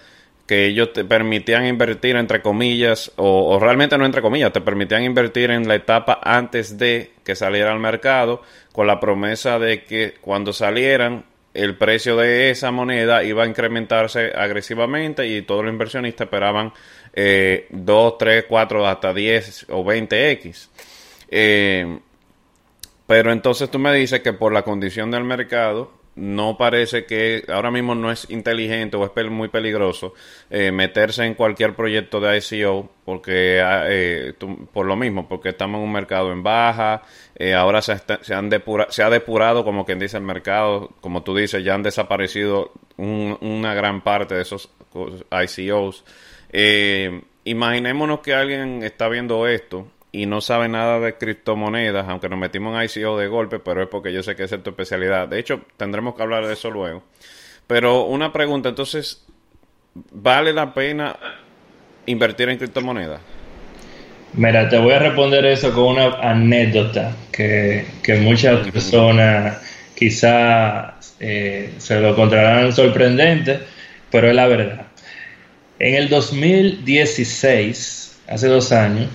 que 0.47 0.67
ellos 0.67 0.93
te 0.93 1.05
permitían 1.05 1.67
invertir 1.67 2.17
entre 2.17 2.41
comillas, 2.41 3.13
o, 3.17 3.59
realmente 3.61 3.99
no 3.99 4.07
entre 4.07 4.23
comillas, 4.23 4.53
te 4.53 4.61
permitían 4.61 5.03
invertir 5.03 5.51
en 5.51 5.67
la 5.67 5.75
etapa 5.75 6.21
antes 6.23 6.79
de 6.79 7.11
que 7.25 7.35
saliera 7.35 7.73
al 7.73 7.81
mercado, 7.81 8.43
con 8.73 8.87
la 8.87 9.01
promesa 9.01 9.59
de 9.59 9.85
que 9.85 10.15
cuando 10.21 10.53
salieran 10.53 11.25
el 11.53 11.77
precio 11.77 12.17
de 12.17 12.51
esa 12.51 12.71
moneda 12.71 13.25
iba 13.25 13.43
a 13.43 13.47
incrementarse 13.47 14.33
agresivamente 14.37 15.27
y 15.27 15.43
todos 15.43 15.65
los 15.65 15.73
inversionistas 15.73 16.27
esperaban 16.27 16.73
eh, 17.15 17.67
2, 17.71 18.19
3, 18.19 18.45
4, 18.49 18.87
hasta 18.87 19.15
10 19.15 19.67
o 19.71 19.83
20x. 19.83 20.69
Eh, 21.29 21.99
pero 23.07 23.33
entonces 23.33 23.71
tú 23.71 23.79
me 23.79 23.93
dices 23.95 24.21
que 24.21 24.33
por 24.33 24.53
la 24.53 24.63
condición 24.63 25.11
del 25.11 25.25
mercado, 25.25 25.93
no 26.17 26.57
parece 26.57 27.05
que 27.05 27.45
ahora 27.49 27.71
mismo 27.71 27.95
no 27.95 28.11
es 28.11 28.29
inteligente 28.31 28.97
o 28.97 29.05
es 29.05 29.31
muy 29.31 29.49
peligroso 29.49 30.15
eh, 30.51 30.73
meterse 30.73 31.25
en 31.25 31.35
cualquier 31.35 31.75
proyecto 31.75 32.21
de 32.21 32.39
ICO 32.39 32.91
porque 33.05 33.61
ah, 33.61 33.85
eh, 33.87 34.33
por 34.73 34.87
lo 34.87 34.97
mismo 34.97 35.29
porque 35.29 35.51
estamos 35.51 35.79
en 35.79 35.85
un 35.85 35.93
mercado 35.93 36.33
en 36.33 36.43
baja 36.43 37.03
eh, 37.35 37.53
ahora 37.53 37.83
se, 37.83 37.93
han 38.33 38.51
se 38.89 39.03
ha 39.03 39.11
depurado 39.11 39.63
como 39.63 39.85
quien 39.85 39.99
dice 39.99 40.17
el 40.17 40.23
mercado 40.23 40.91
como 41.03 41.23
tú 41.23 41.37
dices 41.37 41.63
ya 41.63 41.75
han 41.75 41.83
desaparecido 41.83 42.73
una 42.97 43.75
gran 43.75 44.03
parte 44.03 44.37
de 44.37 44.43
esos 44.43 44.71
ICOs 45.31 46.03
imaginémonos 47.45 48.21
que 48.21 48.35
alguien 48.35 48.83
está 48.83 49.09
viendo 49.09 49.47
esto 49.47 49.87
y 50.13 50.27
no 50.27 50.41
sabe 50.41 50.69
nada 50.69 51.01
de 51.01 51.17
criptomonedas, 51.17 52.07
aunque 52.09 52.29
nos 52.29 52.39
metimos 52.39 52.77
en 52.77 52.85
ICO 52.85 53.19
de 53.19 53.27
golpe, 53.27 53.59
pero 53.59 53.83
es 53.83 53.89
porque 53.89 54.13
yo 54.13 54.23
sé 54.23 54.37
que 54.37 54.45
esa 54.45 54.57
es 54.57 54.63
tu 54.63 54.71
especialidad. 54.71 55.29
De 55.29 55.39
hecho, 55.39 55.63
tendremos 55.77 56.15
que 56.15 56.23
hablar 56.23 56.47
de 56.47 56.55
eso 56.55 56.71
luego. 56.71 57.03
Pero 57.67 58.05
una 58.05 58.33
pregunta, 58.33 58.69
entonces, 58.69 59.25
¿vale 60.13 60.53
la 60.53 60.73
pena 60.73 61.17
invertir 62.07 62.49
en 62.49 62.59
criptomonedas? 62.59 63.21
Mira, 64.35 64.69
te 64.69 64.79
voy 64.79 64.93
a 64.93 64.99
responder 64.99 65.45
eso 65.47 65.73
con 65.73 65.97
una 65.97 66.07
anécdota 66.21 67.17
que, 67.33 67.87
muchas 68.21 68.69
personas 68.69 69.59
quizá 69.95 70.97
eh, 71.21 71.73
se 71.79 72.01
lo 72.01 72.11
encontrarán 72.11 72.73
sorprendente, 72.73 73.61
pero 74.11 74.29
es 74.29 74.35
la 74.35 74.47
verdad. 74.47 74.87
En 75.79 75.95
el 75.95 76.09
2016, 76.09 78.19
hace 78.29 78.49
dos 78.49 78.73
años, 78.73 79.09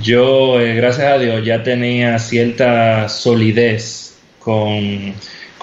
yo, 0.00 0.60
eh, 0.60 0.74
gracias 0.74 1.06
a 1.06 1.18
Dios, 1.18 1.44
ya 1.44 1.62
tenía 1.62 2.18
cierta 2.18 3.08
solidez 3.08 4.16
con, 4.38 5.14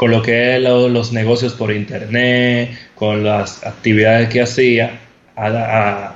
lo 0.02 0.22
que 0.22 0.56
es 0.56 0.62
los 0.62 1.12
negocios 1.12 1.54
por 1.54 1.72
internet, 1.72 2.72
con 2.96 3.24
las 3.24 3.66
actividades 3.66 4.30
que 4.30 4.42
hacía, 4.42 5.00
a, 5.36 6.16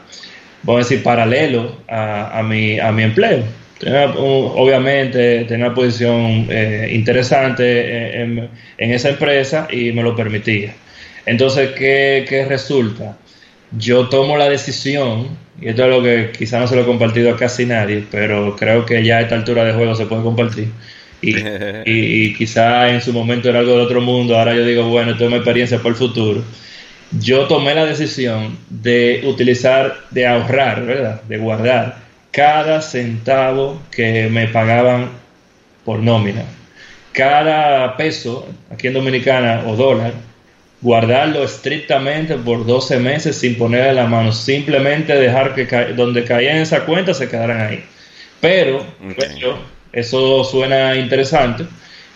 vamos 0.64 0.86
a 0.86 0.90
decir, 0.90 1.04
paralelo 1.04 1.78
a, 1.88 2.42
mi, 2.44 2.80
a 2.80 2.92
mi 2.92 3.04
empleo. 3.04 3.44
obviamente 4.18 5.46
tenía 5.46 5.68
una 5.68 5.76
posición 5.76 6.48
eh, 6.50 6.90
interesante 6.94 8.22
en, 8.22 8.50
esa 8.78 9.10
empresa 9.10 9.68
y 9.70 9.92
me 9.92 10.04
lo 10.04 10.16
permitía. 10.16 10.74
Entonces, 11.26 11.72
¿qué, 11.72 12.26
¿qué 12.28 12.46
resulta? 12.46 13.18
Yo 13.78 14.08
tomo 14.10 14.38
la 14.38 14.48
decisión 14.48 15.45
y 15.62 15.70
esto 15.70 15.84
es 15.84 15.90
lo 15.90 16.04
que 16.04 16.32
quizá 16.38 16.60
no 16.60 16.68
se 16.68 16.76
lo 16.76 16.82
he 16.82 16.86
compartido 16.86 17.32
a 17.32 17.38
casi 17.38 17.66
nadie, 17.66 18.04
pero 18.12 18.56
creo 18.56 18.86
que 18.86 19.04
ya 19.04 19.18
a 19.18 19.22
esta 19.22 19.36
altura 19.36 19.64
de 19.64 19.74
juego 19.74 19.96
se 19.96 20.06
puede 20.06 20.24
compartir. 20.24 20.70
Y, 21.22 21.34
y, 21.88 22.36
quizá 22.36 22.94
en 22.94 23.02
su 23.02 23.12
momento 23.12 23.50
era 23.50 23.60
algo 23.60 23.78
de 23.78 23.82
otro 23.82 24.00
mundo, 24.00 24.38
ahora 24.38 24.54
yo 24.54 24.64
digo, 24.64 24.88
bueno, 24.90 25.12
esto 25.12 25.24
es 25.24 25.28
una 25.30 25.38
experiencia 25.38 25.78
para 25.78 25.90
el 25.90 25.96
futuro. 25.96 26.44
Yo 27.20 27.48
tomé 27.48 27.74
la 27.74 27.86
decisión 27.86 28.60
de 28.70 29.24
utilizar, 29.26 30.02
de 30.12 30.28
ahorrar, 30.28 30.86
¿verdad? 30.86 31.24
De 31.24 31.38
guardar 31.38 31.98
cada 32.36 32.82
centavo 32.82 33.82
que 33.90 34.28
me 34.30 34.48
pagaban 34.50 35.10
por 35.86 36.00
nómina. 36.00 36.44
Cada 37.14 37.96
peso, 37.96 38.46
aquí 38.70 38.88
en 38.88 38.94
Dominicana, 38.94 39.64
o 39.66 39.78
dólar, 39.78 40.14
guardarlo 40.86 41.44
estrictamente 41.44 42.36
por 42.36 42.64
12 42.64 43.00
meses 43.00 43.36
sin 43.36 43.56
ponerle 43.56 43.94
la 43.94 44.06
mano, 44.06 44.32
simplemente 44.32 45.16
dejar 45.16 45.56
que 45.56 45.66
donde 45.96 46.24
caía 46.24 46.52
en 46.52 46.62
esa 46.62 46.86
cuenta 46.86 47.12
se 47.16 47.28
quedaran 47.28 47.60
ahí. 47.60 47.84
Pero, 48.40 48.86
pues, 49.16 49.36
eso 49.92 50.44
suena 50.44 50.96
interesante 50.96 51.66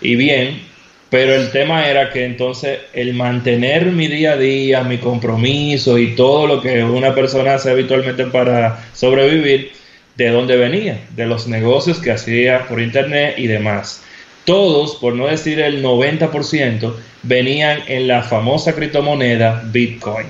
y 0.01 0.15
bien, 0.15 0.61
pero 1.09 1.33
el 1.33 1.49
tema 1.49 1.87
era 1.87 2.11
que 2.11 2.23
entonces 2.23 2.77
el 2.93 3.15
mantener 3.15 3.87
mi 3.87 4.07
día 4.07 4.33
a 4.33 4.37
día, 4.37 4.83
mi 4.83 4.99
compromiso 4.99 5.97
y 5.97 6.15
todo 6.15 6.45
lo 6.45 6.61
que 6.61 6.83
una 6.83 7.15
persona 7.15 7.55
hace 7.55 7.71
habitualmente 7.71 8.25
para 8.25 8.85
sobrevivir, 8.93 9.71
¿de 10.15 10.29
dónde 10.29 10.57
venía? 10.57 10.99
De 11.15 11.25
los 11.25 11.47
negocios 11.47 11.97
que 11.97 12.11
hacía 12.11 12.67
por 12.67 12.79
internet 12.79 13.33
y 13.39 13.47
demás 13.47 14.03
todos, 14.45 14.95
por 14.95 15.15
no 15.15 15.27
decir 15.27 15.59
el 15.59 15.83
90%, 15.83 16.93
venían 17.23 17.81
en 17.87 18.07
la 18.07 18.23
famosa 18.23 18.73
criptomoneda 18.73 19.63
Bitcoin. 19.65 20.27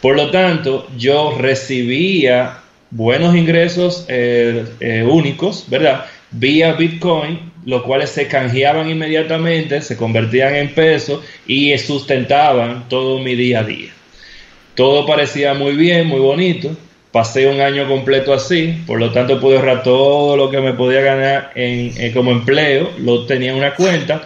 Por 0.00 0.16
lo 0.16 0.30
tanto, 0.30 0.86
yo 0.96 1.36
recibía 1.38 2.60
buenos 2.90 3.34
ingresos 3.34 4.04
eh, 4.08 4.64
eh, 4.80 5.02
únicos, 5.02 5.64
¿verdad? 5.68 6.06
Vía 6.30 6.72
Bitcoin, 6.72 7.52
los 7.64 7.82
cuales 7.82 8.10
se 8.10 8.28
canjeaban 8.28 8.88
inmediatamente, 8.88 9.80
se 9.80 9.96
convertían 9.96 10.54
en 10.54 10.74
pesos 10.74 11.24
y 11.46 11.76
sustentaban 11.78 12.88
todo 12.88 13.18
mi 13.18 13.34
día 13.34 13.60
a 13.60 13.64
día. 13.64 13.90
Todo 14.74 15.06
parecía 15.06 15.54
muy 15.54 15.72
bien, 15.72 16.06
muy 16.06 16.20
bonito, 16.20 16.70
pasé 17.18 17.48
un 17.48 17.60
año 17.60 17.88
completo 17.88 18.32
así, 18.32 18.80
por 18.86 19.00
lo 19.00 19.10
tanto 19.10 19.40
pude 19.40 19.56
ahorrar 19.56 19.82
todo 19.82 20.36
lo 20.36 20.50
que 20.50 20.60
me 20.60 20.72
podía 20.72 21.00
ganar 21.00 21.50
en, 21.56 22.12
como 22.12 22.30
empleo, 22.30 22.92
lo 23.00 23.26
tenía 23.26 23.50
en 23.50 23.56
una 23.56 23.74
cuenta, 23.74 24.22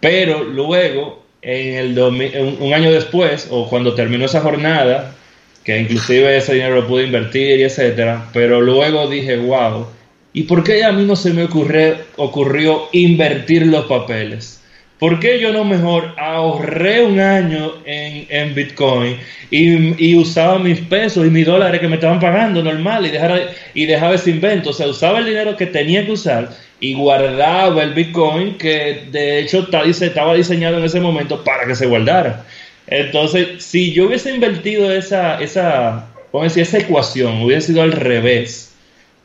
pero 0.00 0.42
luego, 0.42 1.22
en 1.40 1.74
el 1.76 1.96
un 2.00 2.74
año 2.74 2.90
después, 2.90 3.46
o 3.48 3.68
cuando 3.68 3.94
terminó 3.94 4.24
esa 4.24 4.40
jornada, 4.40 5.14
que 5.62 5.78
inclusive 5.78 6.36
ese 6.36 6.54
dinero 6.54 6.80
lo 6.80 6.88
pude 6.88 7.04
invertir 7.04 7.60
y 7.60 7.62
etcétera, 7.62 8.28
pero 8.32 8.60
luego 8.60 9.08
dije, 9.08 9.36
wow, 9.36 9.86
¿y 10.32 10.42
por 10.42 10.64
qué 10.64 10.82
a 10.82 10.90
mí 10.90 11.04
no 11.04 11.14
se 11.14 11.32
me 11.32 11.44
ocurrió, 11.44 11.94
ocurrió 12.16 12.88
invertir 12.90 13.68
los 13.68 13.84
papeles? 13.84 14.60
¿Por 15.02 15.18
qué 15.18 15.40
yo 15.40 15.52
no 15.52 15.64
mejor 15.64 16.14
ahorré 16.16 17.02
un 17.02 17.18
año 17.18 17.72
en, 17.84 18.54
Bitcoin 18.54 19.16
y, 19.50 20.14
usaba 20.14 20.60
mis 20.60 20.78
pesos 20.78 21.26
y 21.26 21.30
mis 21.30 21.44
dólares 21.44 21.80
que 21.80 21.88
me 21.88 21.96
estaban 21.96 22.20
pagando 22.20 22.62
normal 22.62 23.04
y, 23.04 23.10
dejara, 23.10 23.50
y 23.74 23.86
dejaba 23.86 24.14
ese 24.14 24.30
invento? 24.30 24.70
O 24.70 24.72
sea, 24.72 24.86
usaba 24.86 25.18
el 25.18 25.24
dinero 25.24 25.56
que 25.56 25.66
tenía 25.66 26.06
que 26.06 26.12
usar 26.12 26.50
y 26.78 26.94
guardaba 26.94 27.82
el 27.82 27.94
Bitcoin 27.94 28.56
que 28.58 29.08
de 29.10 29.40
hecho 29.40 29.66
estaba 29.72 30.34
diseñado 30.34 30.78
en 30.78 30.84
ese 30.84 31.00
momento 31.00 31.42
para 31.42 31.66
que 31.66 31.74
se 31.74 31.86
guardara. 31.86 32.44
Entonces, 32.86 33.60
si 33.64 33.92
yo 33.92 34.06
hubiese 34.06 34.32
invertido 34.32 34.92
esa, 34.92 35.42
esa, 35.42 36.06
decir, 36.32 36.62
esa 36.62 36.78
ecuación, 36.78 37.42
hubiese 37.42 37.72
sido 37.72 37.82
al 37.82 37.90
revés. 37.90 38.72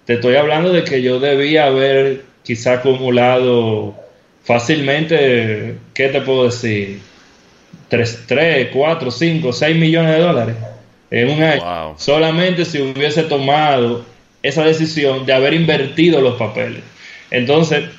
Te 0.05 0.15
estoy 0.15 0.38
hablando 0.38 0.74
de 0.74 0.84
que 0.84 1.03
yo 1.03 1.19
debía 1.19 1.67
haber 1.67 2.24
quizá 2.41 2.74
acumulado 2.74 4.07
fácilmente, 4.48 5.75
¿qué 5.94 6.08
te 6.08 6.22
puedo 6.22 6.46
decir? 6.46 7.01
3, 7.89 8.24
3 8.25 8.70
4, 8.72 9.12
5, 9.12 9.54
6 9.54 9.76
millones 9.76 10.15
de 10.15 10.19
dólares 10.19 10.56
en 11.12 11.30
un 11.30 11.43
año. 11.43 11.95
Solamente 11.98 12.63
si 12.63 12.82
hubiese 12.82 13.24
tomado 13.24 14.06
esa 14.41 14.63
decisión 14.63 15.26
de 15.26 15.34
haber 15.34 15.54
invertido 15.54 16.21
los 16.21 16.36
papeles. 16.36 16.82
Entonces, 17.30 17.89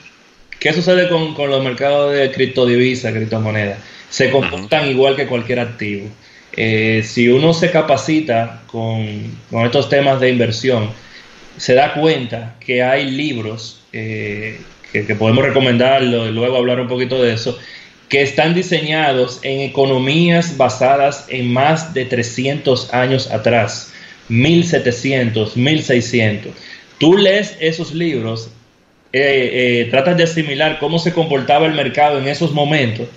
¿qué 0.58 0.72
sucede 0.72 1.08
con, 1.08 1.34
los 1.50 1.62
mercados 1.62 2.14
de 2.14 2.30
criptodivisas, 2.30 3.12
criptomonedas? 3.12 3.78
Se 4.08 4.30
comportan 4.30 4.88
igual 4.88 5.16
que 5.16 5.26
cualquier 5.26 5.60
activo. 5.60 6.08
Eh, 6.56 7.02
si 7.04 7.28
uno 7.28 7.52
se 7.52 7.70
capacita 7.70 8.62
con, 8.66 9.36
estos 9.64 9.90
temas 9.90 10.18
de 10.18 10.30
inversión, 10.30 10.90
se 11.58 11.74
da 11.74 11.92
cuenta 11.92 12.56
que 12.58 12.82
hay 12.82 13.10
libros 13.10 13.82
eh, 13.92 14.58
que, 14.92 15.02
podemos 15.14 15.44
recomendarlo 15.44 16.28
y 16.28 16.32
luego 16.32 16.56
hablar 16.56 16.80
un 16.80 16.88
poquito 16.88 17.22
de 17.22 17.34
eso, 17.34 17.58
que 18.08 18.22
están 18.22 18.54
diseñados 18.54 19.40
en 19.42 19.60
economías 19.60 20.56
basadas 20.56 21.26
en 21.28 21.52
más 21.52 21.92
de 21.92 22.06
300 22.06 22.94
años 22.94 23.30
atrás, 23.30 23.92
1700, 24.28 25.56
1600. 25.56 26.52
Tú 26.98 27.16
lees 27.16 27.56
esos 27.60 27.94
libros, 27.94 28.50
eh, 29.12 29.82
eh, 29.82 29.88
tratas 29.90 30.16
de 30.16 30.24
asimilar 30.24 30.78
cómo 30.78 30.98
se 30.98 31.12
comportaba 31.12 31.66
el 31.66 31.74
mercado 31.74 32.18
en 32.18 32.28
esos 32.28 32.52
momentos, 32.52 33.08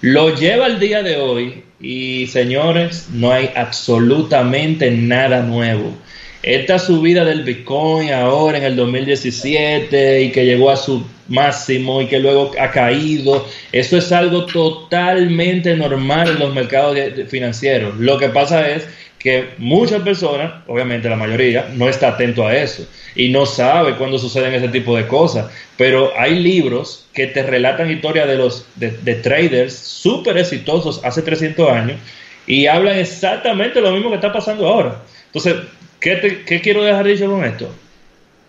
lo 0.00 0.34
lleva 0.34 0.66
al 0.66 0.80
día 0.80 1.02
de 1.02 1.16
hoy 1.16 1.62
y 1.80 2.26
señores, 2.28 3.08
no 3.12 3.32
hay 3.32 3.50
absolutamente 3.54 4.90
nada 4.90 5.42
nuevo 5.42 5.94
esta 6.42 6.78
subida 6.78 7.24
del 7.24 7.42
Bitcoin 7.42 8.12
ahora 8.12 8.58
en 8.58 8.64
el 8.64 8.76
2017 8.76 10.22
y 10.22 10.30
que 10.30 10.46
llegó 10.46 10.70
a 10.70 10.76
su 10.76 11.04
máximo 11.28 12.00
y 12.00 12.06
que 12.06 12.18
luego 12.18 12.52
ha 12.58 12.70
caído, 12.70 13.46
eso 13.72 13.98
es 13.98 14.10
algo 14.10 14.46
totalmente 14.46 15.76
normal 15.76 16.28
en 16.28 16.38
los 16.38 16.54
mercados 16.54 16.96
financieros. 17.28 17.96
Lo 17.98 18.18
que 18.18 18.30
pasa 18.30 18.68
es 18.70 18.86
que 19.18 19.50
muchas 19.58 20.00
personas, 20.00 20.64
obviamente 20.66 21.10
la 21.10 21.16
mayoría, 21.16 21.68
no 21.74 21.90
está 21.90 22.08
atento 22.08 22.46
a 22.46 22.56
eso 22.56 22.86
y 23.14 23.28
no 23.28 23.44
sabe 23.44 23.96
cuándo 23.96 24.18
suceden 24.18 24.54
ese 24.54 24.68
tipo 24.68 24.96
de 24.96 25.06
cosas. 25.06 25.52
Pero 25.76 26.10
hay 26.18 26.36
libros 26.36 27.06
que 27.12 27.26
te 27.26 27.42
relatan 27.42 27.90
historias 27.90 28.26
de 28.26 28.36
los 28.36 28.66
de, 28.76 28.90
de 28.90 29.14
traders 29.16 29.74
súper 29.74 30.38
exitosos 30.38 31.04
hace 31.04 31.20
300 31.20 31.70
años 31.70 31.98
y 32.46 32.66
hablan 32.66 32.98
exactamente 32.98 33.82
lo 33.82 33.92
mismo 33.92 34.08
que 34.08 34.16
está 34.16 34.32
pasando 34.32 34.66
ahora. 34.66 35.02
Entonces, 35.26 35.54
¿Qué, 36.00 36.60
quiero 36.62 36.82
dejar 36.82 37.06
dicho 37.06 37.30
con 37.30 37.44
esto? 37.44 37.74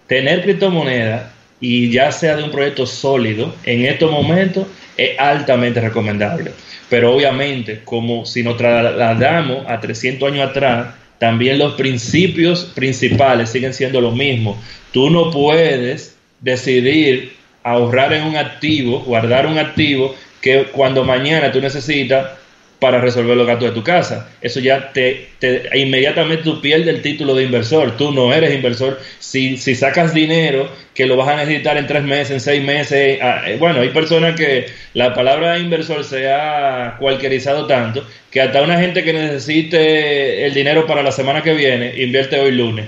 Tener 0.07 0.41
criptomonedas 0.41 1.31
y 1.59 1.91
ya 1.91 2.11
sea 2.11 2.37
de 2.37 2.43
un 2.43 2.51
proyecto 2.51 2.85
sólido 2.85 3.53
en 3.65 3.85
estos 3.85 4.09
momentos 4.09 4.67
es 4.97 5.19
altamente 5.19 5.81
recomendable. 5.81 6.51
Pero 6.89 7.13
obviamente, 7.13 7.81
como 7.83 8.25
si 8.25 8.41
nos 8.41 8.57
trasladamos 8.57 9.65
a 9.67 9.79
300 9.79 10.31
años 10.31 10.49
atrás, 10.49 10.95
también 11.19 11.59
los 11.59 11.73
principios 11.73 12.65
principales 12.73 13.49
siguen 13.49 13.73
siendo 13.73 14.01
los 14.01 14.15
mismos. 14.15 14.57
Tú 14.91 15.09
no 15.09 15.29
puedes 15.29 16.17
decidir 16.39 17.33
ahorrar 17.63 18.13
en 18.13 18.23
un 18.23 18.37
activo, 18.37 19.01
guardar 19.01 19.45
un 19.45 19.57
activo 19.57 20.15
que 20.41 20.63
cuando 20.71 21.03
mañana 21.03 21.51
tú 21.51 21.61
necesitas 21.61 22.40
para 22.81 22.99
resolver 22.99 23.37
los 23.37 23.45
gastos 23.45 23.69
de 23.69 23.75
tu 23.75 23.83
casa. 23.83 24.27
Eso 24.41 24.59
ya 24.59 24.91
te, 24.91 25.29
inmediatamente 25.75 26.43
tú 26.43 26.59
pierdes 26.59 26.87
el 26.87 27.03
título 27.03 27.35
de 27.35 27.43
inversor. 27.43 27.95
Tú 27.95 28.11
no 28.11 28.33
eres 28.33 28.55
inversor. 28.55 28.99
Si, 29.19 29.55
si 29.57 29.75
sacas 29.75 30.15
dinero 30.15 30.67
que 30.95 31.05
lo 31.05 31.15
vas 31.15 31.29
a 31.29 31.35
necesitar 31.35 31.77
en 31.77 31.85
tres 31.85 32.01
meses, 32.01 32.31
en 32.31 32.39
seis 32.39 32.63
meses, 32.63 33.19
ah, 33.21 33.43
eh, 33.45 33.57
bueno, 33.59 33.81
hay 33.81 33.89
personas 33.89 34.35
que 34.35 34.65
la 34.95 35.13
palabra 35.13 35.59
inversor 35.59 36.03
se 36.03 36.31
ha 36.31 36.95
cualquierizado 36.97 37.67
tanto 37.67 38.03
que 38.31 38.41
hasta 38.41 38.63
una 38.63 38.79
gente 38.79 39.03
que 39.03 39.13
necesite 39.13 40.47
el 40.47 40.55
dinero 40.55 40.87
para 40.87 41.03
la 41.03 41.11
semana 41.11 41.43
que 41.43 41.53
viene 41.53 41.93
invierte 42.01 42.39
hoy 42.39 42.51
lunes, 42.51 42.87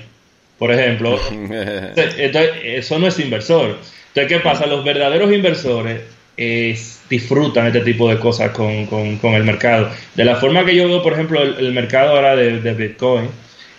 por 0.57 0.71
ejemplo. 0.71 1.19
Entonces, 1.31 2.51
eso 2.63 2.97
no 2.97 3.05
es 3.05 3.19
inversor. 3.19 3.77
Entonces, 4.07 4.27
¿qué 4.27 4.39
pasa? 4.39 4.65
Los 4.65 4.83
verdaderos 4.83 5.31
inversores 5.31 6.01
disfrutan 6.37 7.67
este 7.67 7.81
tipo 7.81 8.09
de 8.09 8.19
cosas 8.19 8.51
con, 8.51 8.65
el 9.35 9.43
mercado. 9.43 9.89
De 10.15 10.25
la 10.25 10.35
forma 10.37 10.65
que 10.65 10.75
yo 10.75 10.87
veo, 10.87 11.03
por 11.03 11.13
ejemplo, 11.13 11.41
el, 11.41 11.73
mercado 11.73 12.15
ahora 12.15 12.35
de, 12.35 12.73
Bitcoin, 12.73 13.29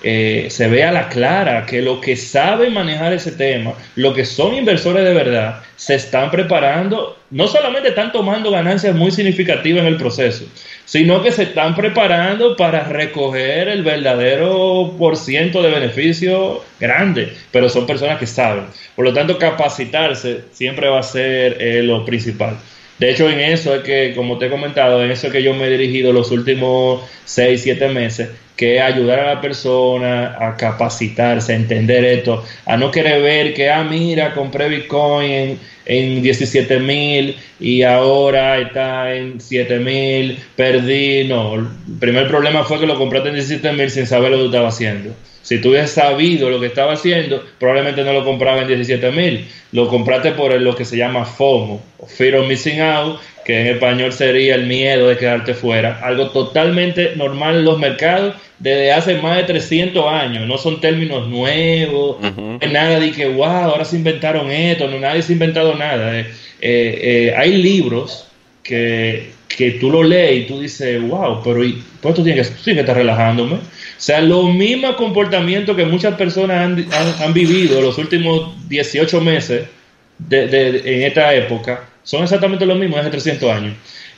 eh, 0.07 0.49
se 0.51 0.69
ve 0.69 0.85
a 0.85 0.93
la 0.93 1.09
clara 1.09 1.65
que 1.65 1.81
lo 1.81 1.99
que 1.99 2.15
saben 2.15 2.75
manejar 2.75 3.15
ese 3.15 3.33
tema, 3.33 3.73
lo 3.97 4.13
que 4.13 4.27
son 4.27 4.55
inversores 4.55 5.03
de 5.03 5.15
verdad, 5.15 5.63
se 5.77 5.95
están 5.95 6.31
preparando, 6.31 7.19
no 7.31 7.47
solamente 7.49 7.89
están 7.89 8.13
tomando 8.13 8.51
ganancias 8.51 8.95
muy 8.95 9.11
significativas 9.11 9.81
en 9.81 9.87
el 9.87 9.97
proceso, 9.97 10.45
sino 10.85 11.23
que 11.23 11.33
se 11.33 11.45
están 11.45 11.75
preparando 11.75 12.55
para 12.55 12.85
recoger 12.85 13.69
el 13.69 13.83
verdadero 13.83 14.95
por 14.99 15.17
ciento 15.17 15.63
de 15.63 15.71
beneficio 15.71 16.63
grande, 16.79 17.33
pero 17.51 17.71
son 17.71 17.87
personas 17.87 18.19
que 18.19 18.27
saben. 18.27 18.67
Por 18.95 19.07
lo 19.07 19.15
tanto, 19.15 19.39
capacitarse 19.39 20.43
siempre 20.53 20.87
va 20.87 20.99
a 20.99 21.03
ser 21.03 21.57
eh, 21.61 21.83
lo 21.83 22.05
principal. 22.05 22.59
De 22.99 23.11
hecho, 23.11 23.29
en 23.29 23.41
eso 23.41 23.75
es 23.75 23.83
que, 23.83 24.13
como 24.15 24.39
te 24.39 24.47
he 24.47 24.51
comentado, 24.51 25.03
en 25.03 25.11
eso 25.11 25.27
es 25.27 25.33
que 25.33 25.43
yo 25.43 25.55
me 25.55 25.67
he 25.67 25.71
dirigido 25.71 26.13
los 26.13 26.31
últimos 26.31 27.03
6, 27.25 27.63
7 27.63 27.89
meses, 27.89 28.29
que 28.57 28.81
ayudar 28.81 29.19
a 29.21 29.35
la 29.35 29.41
persona 29.41 30.37
a 30.39 30.57
capacitarse, 30.57 31.53
a 31.53 31.57
entender 31.57 32.05
esto, 32.05 32.45
a 32.67 32.77
no 32.77 32.91
querer 32.91 33.23
ver 33.23 33.55
que, 33.55 33.71
ah, 33.71 33.83
mira, 33.83 34.33
compré 34.33 34.69
Bitcoin 34.69 35.31
en, 35.31 35.59
en 35.87 36.23
17 36.23 36.79
mil 36.79 37.37
y 37.59 37.83
ahora 37.83 38.59
está 38.59 39.15
en 39.15 39.41
7 39.41 39.79
mil, 39.79 40.39
perdí. 40.57 41.25
No, 41.25 41.57
el 41.57 41.67
primer 41.99 42.29
problema 42.29 42.65
fue 42.65 42.79
que 42.79 42.87
lo 42.87 42.97
compraste 42.97 43.31
en 43.31 43.35
17 43.35 43.73
mil 43.73 43.91
sin 43.91 44.07
saber 44.07 44.31
lo 44.31 44.39
que 44.39 44.47
estaba 44.47 44.69
haciendo. 44.69 45.15
Si 45.43 45.61
tú 45.61 45.71
hubieras 45.71 45.91
sabido 45.91 46.49
lo 46.49 46.59
que 46.59 46.69
estaba 46.69 46.95
haciendo, 46.95 47.45
probablemente 47.59 48.03
no 48.03 48.15
lo 48.15 48.25
compraba 48.25 48.63
en 48.63 48.69
17 48.69 49.11
mil. 49.11 49.47
Lo 49.73 49.89
compraste 49.89 50.33
por 50.33 50.59
lo 50.59 50.75
que 50.75 50.87
se 50.87 50.97
llama 50.97 51.27
FOMO, 51.27 51.83
Fear 52.07 52.37
of 52.37 52.49
Missing 52.49 52.81
Out, 52.81 53.21
que 53.45 53.61
en 53.61 53.67
español 53.67 54.11
sería 54.13 54.55
el 54.55 54.65
miedo 54.65 55.07
de 55.07 55.19
quedarte 55.19 55.53
fuera. 55.53 56.01
Algo 56.03 56.31
totalmente 56.31 57.13
normal 57.17 57.57
en 57.57 57.65
los 57.67 57.79
mercados 57.79 58.35
desde 58.65 58.93
hace 58.93 59.21
más 59.21 59.37
de 59.37 59.43
300 59.43 60.07
años. 60.07 60.49
No 60.49 60.57
son 60.57 60.81
términos 60.81 61.29
nuevos, 61.29 62.17
no 62.23 62.59
hay 62.63 62.73
nada 62.73 62.99
de 62.99 63.13
que, 63.13 63.29
wow, 63.29 63.45
ahora 63.45 63.85
se 63.85 63.97
inventaron 63.97 64.51
esto, 64.51 64.89
no, 64.89 64.99
nadie 64.99 65.21
se 65.21 65.33
ha 65.33 65.35
inventado 65.35 65.75
nada. 65.75 66.19
Eh, 66.19 66.27
eh, 66.63 66.99
eh, 67.03 67.35
hay 67.37 67.59
libros 67.59 68.27
que, 68.63 69.33
que 69.55 69.73
tú 69.73 69.91
lo 69.91 70.03
lees 70.03 70.45
y 70.45 70.47
tú 70.47 70.61
dices, 70.61 70.99
wow, 71.03 71.43
pero 71.45 71.61
pues 72.01 72.15
tú 72.15 72.25
tienes 72.25 72.49
que, 72.49 72.71
estar 72.71 72.97
relajándome. 72.97 73.57
O 73.57 73.61
sea, 73.99 74.23
los 74.23 74.55
mismos 74.55 74.97
comportamientos 74.97 75.77
que 75.77 75.85
muchas 75.85 76.15
personas 76.15 76.57
han, 76.63 76.87
han, 77.21 77.35
vivido 77.35 77.83
los 77.83 77.99
últimos 77.99 78.55
18 78.71 79.21
meses 79.21 79.65
de, 80.19 80.79
en 80.79 81.03
esta 81.03 81.35
época 81.35 81.85
son 82.03 82.23
exactamente 82.23 82.65
los 82.65 82.79
mismos 82.79 82.99
hace 82.99 83.11
300 83.11 83.51
años. 83.51 83.75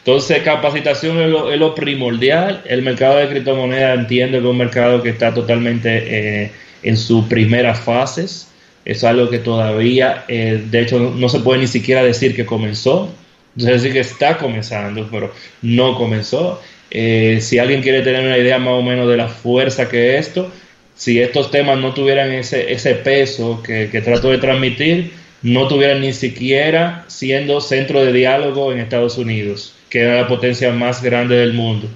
Entonces, 0.06 0.42
capacitación 0.44 1.20
es 1.20 1.28
lo, 1.28 1.52
es 1.52 1.58
lo, 1.58 1.74
primordial. 1.74 2.62
El 2.64 2.82
mercado 2.82 3.16
de 3.16 3.28
criptomonedas 3.28 3.98
entiende 3.98 4.38
que 4.38 4.44
es 4.44 4.50
un 4.50 4.56
mercado 4.56 5.02
que 5.02 5.08
está 5.08 5.34
totalmente 5.34 6.44
eh, 6.44 6.52
en 6.84 6.96
sus 6.96 7.24
primeras 7.24 7.80
fases. 7.80 8.46
Es 8.84 9.02
algo 9.02 9.28
que 9.28 9.40
todavía, 9.40 10.24
eh, 10.28 10.62
de 10.70 10.80
hecho, 10.80 11.00
no 11.00 11.28
se 11.28 11.40
puede 11.40 11.62
ni 11.62 11.66
siquiera 11.66 12.04
decir 12.04 12.36
que 12.36 12.46
comenzó. 12.46 13.12
Es 13.58 13.64
decir, 13.64 13.92
que 13.92 13.98
está 13.98 14.38
comenzando, 14.38 15.08
pero 15.10 15.32
no 15.62 15.96
comenzó. 15.96 16.62
Eh, 16.88 17.38
si 17.40 17.58
alguien 17.58 17.82
quiere 17.82 18.02
tener 18.02 18.24
una 18.24 18.38
idea 18.38 18.60
más 18.60 18.74
o 18.74 18.82
menos 18.82 19.08
de 19.08 19.16
la 19.16 19.26
fuerza 19.26 19.88
que 19.88 20.18
esto, 20.18 20.52
si 20.94 21.18
estos 21.18 21.50
temas 21.50 21.78
no 21.78 21.94
tuvieran 21.94 22.30
ese, 22.30 22.72
ese 22.72 22.94
peso 22.94 23.60
que, 23.60 23.88
que 23.90 24.02
trato 24.02 24.30
de 24.30 24.38
transmitir, 24.38 25.14
no 25.42 25.66
tuvieran 25.66 26.00
ni 26.00 26.12
siquiera 26.12 27.04
siendo 27.08 27.60
centro 27.60 28.04
de 28.04 28.12
diálogo 28.12 28.70
en 28.70 28.78
Estados 28.78 29.18
Unidos 29.18 29.75
que 29.88 30.00
era 30.00 30.22
la 30.22 30.28
potencia 30.28 30.72
más 30.72 31.02
grande 31.02 31.36
del 31.36 31.52
mundo. 31.52 31.88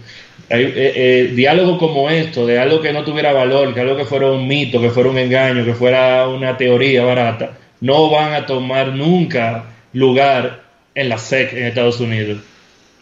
Eh, 0.49 0.73
eh, 0.75 1.33
diálogo 1.35 1.79
como 1.79 2.11
esto, 2.11 2.45
de 2.45 2.59
algo 2.59 2.81
que 2.81 2.93
no 2.93 3.05
tuviera 3.05 3.33
valor, 3.33 3.73
que 3.73 3.81
algo 3.81 3.97
que 3.97 4.05
fuera 4.05 4.33
un 4.33 4.49
mito, 4.49 4.81
que 4.81 4.91
fuera 4.91 5.09
un 5.09 5.19
engaño, 5.19 5.65
que 5.65 5.75
fuera 5.75 6.27
una 6.27 6.57
teoría 6.57 7.05
barata, 7.05 7.57
no 7.81 8.11
van 8.11 8.35
a 8.35 8.47
tomar 8.47 8.89
nunca 8.89 9.67
lugar 9.93 10.63
en 10.95 11.09
la 11.09 11.19
SEC 11.19 11.53
en 11.53 11.67
Estados 11.67 12.01
Unidos. 12.01 12.39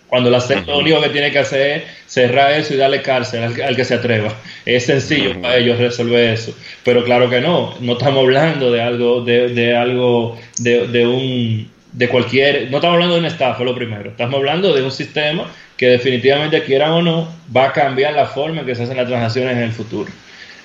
Cuando 0.08 0.30
la 0.30 0.40
SEC 0.40 0.66
lo 0.66 0.78
único 0.78 1.00
que 1.00 1.08
tiene 1.08 1.30
que 1.30 1.38
hacer 1.38 1.70
es 1.78 1.82
cerrar 2.06 2.52
eso 2.52 2.74
y 2.74 2.76
darle 2.78 3.02
cárcel 3.02 3.42
al, 3.42 3.76
que 3.76 3.84
se 3.84 3.94
atreva. 3.94 4.34
Es 4.66 4.84
sencillo 4.86 5.40
para 5.40 5.56
ellos 5.56 5.78
resolver 5.78 6.32
eso. 6.32 6.54
Pero 6.84 7.04
claro 7.04 7.28
que 7.28 7.40
no, 7.40 7.74
no 7.80 7.92
estamos 7.92 8.24
hablando 8.24 8.70
de 8.70 8.82
algo, 8.82 9.22
de, 9.22 9.48
de 9.48 9.76
algo, 9.76 10.38
de, 10.58 10.86
de 10.86 11.06
un 11.06 11.70
de 11.92 12.08
cualquier, 12.08 12.70
no 12.70 12.76
estamos 12.76 12.94
hablando 12.94 13.14
de 13.14 13.20
una 13.20 13.28
estafa, 13.28 13.64
lo 13.64 13.74
primero, 13.74 14.10
estamos 14.10 14.34
hablando 14.36 14.74
de 14.74 14.82
un 14.82 14.90
sistema 14.92 15.50
que 15.76 15.88
definitivamente 15.88 16.62
quieran 16.64 16.90
o 16.90 17.02
no, 17.02 17.34
va 17.54 17.66
a 17.66 17.72
cambiar 17.72 18.14
la 18.14 18.26
forma 18.26 18.60
en 18.60 18.66
que 18.66 18.74
se 18.74 18.82
hacen 18.82 18.96
las 18.96 19.06
transacciones 19.06 19.56
en 19.56 19.62
el 19.62 19.72
futuro. 19.72 20.10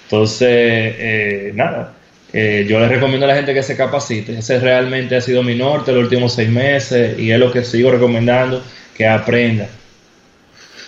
Entonces, 0.04 0.50
eh, 0.50 1.52
nada, 1.54 1.94
eh, 2.34 2.66
yo 2.68 2.80
les 2.80 2.90
recomiendo 2.90 3.26
a 3.26 3.30
la 3.30 3.36
gente 3.36 3.54
que 3.54 3.64
se 3.64 3.78
capacite, 3.78 4.38
ese 4.38 4.60
realmente 4.60 5.16
ha 5.16 5.22
sido 5.22 5.44
mi 5.44 5.56
norte 5.56 5.92
los 5.92 6.04
últimos 6.04 6.34
seis 6.34 6.50
meses 6.50 7.18
y 7.18 7.32
es 7.32 7.40
lo 7.40 7.52
que 7.52 7.64
sigo 7.64 7.92
recomendando, 7.92 8.64
que 8.96 9.08
aprenda. 9.08 9.68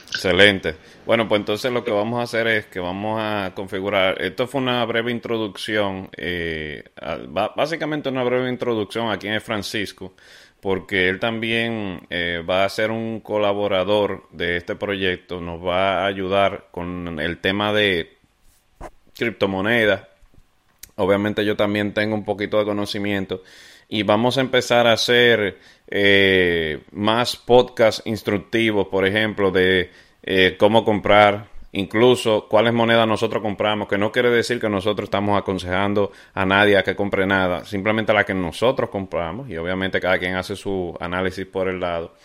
Excelente. 0.09 0.75
Bueno, 1.05 1.27
pues 1.27 1.39
entonces 1.39 1.71
lo 1.71 1.83
que 1.83 1.91
vamos 1.91 2.19
a 2.19 2.23
hacer 2.23 2.47
es 2.47 2.65
que 2.65 2.79
vamos 2.79 3.19
a 3.21 3.51
configurar, 3.53 4.19
esto 4.21 4.47
fue 4.47 4.59
una 4.59 4.83
breve 4.85 5.11
introducción, 5.11 6.09
eh, 6.17 6.83
básicamente 7.29 8.09
una 8.09 8.23
breve 8.23 8.49
introducción 8.49 9.11
aquí 9.11 9.27
en 9.27 9.39
Francisco, 9.39 10.13
porque 10.59 11.07
él 11.07 11.19
también 11.19 12.07
eh, 12.09 12.43
va 12.47 12.65
a 12.65 12.69
ser 12.69 12.89
un 12.89 13.19
colaborador 13.19 14.27
de 14.31 14.57
este 14.57 14.75
proyecto, 14.75 15.39
nos 15.39 15.63
va 15.63 16.03
a 16.03 16.07
ayudar 16.07 16.69
con 16.71 17.19
el 17.19 17.37
tema 17.37 17.71
de 17.71 18.17
criptomonedas. 19.15 20.07
Obviamente 20.95 21.45
yo 21.45 21.55
también 21.55 21.93
tengo 21.93 22.15
un 22.15 22.25
poquito 22.25 22.57
de 22.57 22.65
conocimiento 22.65 23.43
y 23.87 24.01
vamos 24.01 24.39
a 24.39 24.41
empezar 24.41 24.87
a 24.87 24.93
hacer 24.93 25.59
eh, 25.87 26.81
más 26.91 27.35
podcasts 27.35 28.01
instructivos, 28.05 28.87
por 28.87 29.05
ejemplo, 29.05 29.51
de 29.51 29.91
eh, 30.27 30.55
cómo 30.57 30.83
comprar, 30.83 31.49
incluso 31.71 32.47
cuáles 32.49 32.73
monedas 32.73 33.07
nosotros 33.07 33.43
compramos, 33.43 33.87
que 33.87 33.97
no 33.97 34.11
quiere 34.11 34.31
decir 34.31 34.59
que 34.59 34.67
nosotros 34.67 35.05
estamos 35.05 35.39
aconsejando 35.39 36.11
a 36.33 36.45
nadie 36.45 36.77
a 36.77 36.83
que 36.83 36.95
compre 36.95 37.27
nada, 37.27 37.63
simplemente 37.63 38.11
a 38.11 38.15
la 38.15 38.23
que 38.23 38.33
nosotros 38.33 38.89
compramos 38.89 39.49
y 39.49 39.57
obviamente 39.57 40.01
cada 40.01 40.17
quien 40.17 40.35
hace 40.35 40.55
su 40.55 40.97
análisis 40.99 41.45
por 41.45 41.69
el 41.69 41.79
lado. 41.79 42.15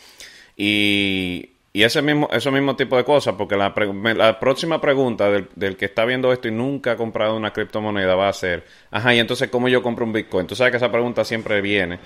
Y, 0.57 1.51
y 1.75 1.83
ese 1.83 2.01
mismo, 2.01 2.29
ese 2.33 2.51
mismo 2.51 2.75
tipo 2.75 2.97
de 2.97 3.05
cosas, 3.05 3.35
porque 3.37 3.55
la, 3.55 3.75
la 4.17 4.41
próxima 4.41 4.81
pregunta 4.81 5.31
del, 5.31 5.49
del, 5.55 5.77
que 5.77 5.85
está 5.85 6.07
viendo 6.07 6.33
esto 6.33 6.49
y 6.49 6.53
nunca 6.53 6.93
ha 6.93 6.97
comprado 6.97 7.37
una 7.37 7.53
criptomoneda 7.53 8.15
va 8.15 8.29
a 8.29 8.33
ser, 8.33 8.65
ajá, 8.91 9.15
y 9.15 9.19
entonces 9.19 9.51
¿cómo 9.51 9.69
yo 9.69 9.83
compro 9.83 10.07
un 10.07 10.13
Bitcoin? 10.15 10.47
Tú 10.47 10.57
sabes 10.57 10.71
que 10.71 10.79
esa 10.79 10.91
pregunta 10.91 11.23
siempre 11.23 11.61
viene. 11.61 11.99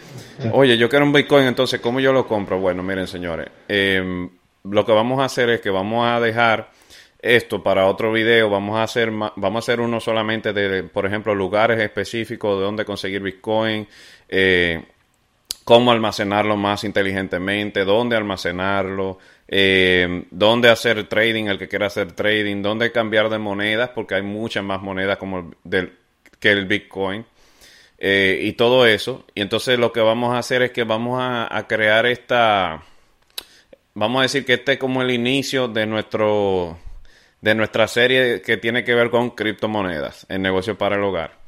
Oye, 0.50 0.76
yo 0.76 0.88
quiero 0.88 1.04
un 1.04 1.12
Bitcoin, 1.12 1.46
entonces 1.46 1.80
¿cómo 1.80 2.00
yo 2.00 2.12
lo 2.12 2.26
compro? 2.26 2.58
Bueno, 2.58 2.82
miren 2.82 3.06
señores, 3.06 3.46
eh, 3.68 4.28
lo 4.64 4.84
que 4.84 4.92
vamos 4.92 5.20
a 5.20 5.26
hacer 5.26 5.50
es 5.50 5.60
que 5.60 5.70
vamos 5.70 6.06
a 6.06 6.20
dejar 6.20 6.70
esto 7.20 7.62
para 7.62 7.86
otro 7.86 8.12
video. 8.12 8.50
Vamos 8.50 8.76
a 8.76 8.82
hacer, 8.82 9.10
vamos 9.10 9.54
a 9.54 9.58
hacer 9.58 9.80
uno 9.80 10.00
solamente 10.00 10.52
de, 10.52 10.84
por 10.84 11.06
ejemplo, 11.06 11.34
lugares 11.34 11.80
específicos 11.80 12.58
de 12.58 12.64
dónde 12.64 12.84
conseguir 12.84 13.22
Bitcoin, 13.22 13.86
eh, 14.28 14.82
cómo 15.64 15.92
almacenarlo 15.92 16.56
más 16.56 16.84
inteligentemente, 16.84 17.84
dónde 17.84 18.16
almacenarlo, 18.16 19.18
eh, 19.48 20.24
dónde 20.30 20.70
hacer 20.70 21.04
trading, 21.08 21.46
el 21.46 21.58
que 21.58 21.68
quiera 21.68 21.86
hacer 21.86 22.12
trading, 22.12 22.62
dónde 22.62 22.90
cambiar 22.90 23.28
de 23.28 23.38
monedas, 23.38 23.90
porque 23.90 24.14
hay 24.16 24.22
muchas 24.22 24.64
más 24.64 24.80
monedas 24.80 25.18
como 25.18 25.52
del, 25.62 25.92
que 26.40 26.50
el 26.50 26.66
Bitcoin. 26.66 27.24
Eh, 27.98 28.40
y 28.42 28.52
todo 28.52 28.86
eso. 28.86 29.24
Y 29.34 29.40
entonces 29.40 29.78
lo 29.78 29.92
que 29.92 30.00
vamos 30.00 30.34
a 30.34 30.38
hacer 30.38 30.62
es 30.62 30.72
que 30.72 30.84
vamos 30.84 31.18
a 31.22 31.66
crear 31.68 32.04
esta 32.06 32.82
vamos 33.94 34.20
a 34.20 34.22
decir 34.22 34.44
que 34.44 34.54
este 34.54 34.72
es 34.74 34.78
como 34.78 35.02
el 35.02 35.10
inicio 35.10 35.68
de 35.68 35.86
nuestro 35.86 36.78
de 37.40 37.54
nuestra 37.54 37.86
serie 37.88 38.40
que 38.40 38.56
tiene 38.56 38.84
que 38.84 38.94
ver 38.94 39.10
con 39.10 39.30
criptomonedas 39.30 40.26
en 40.30 40.40
negocio 40.40 40.78
para 40.78 40.96
el 40.96 41.02
hogar. 41.02 41.38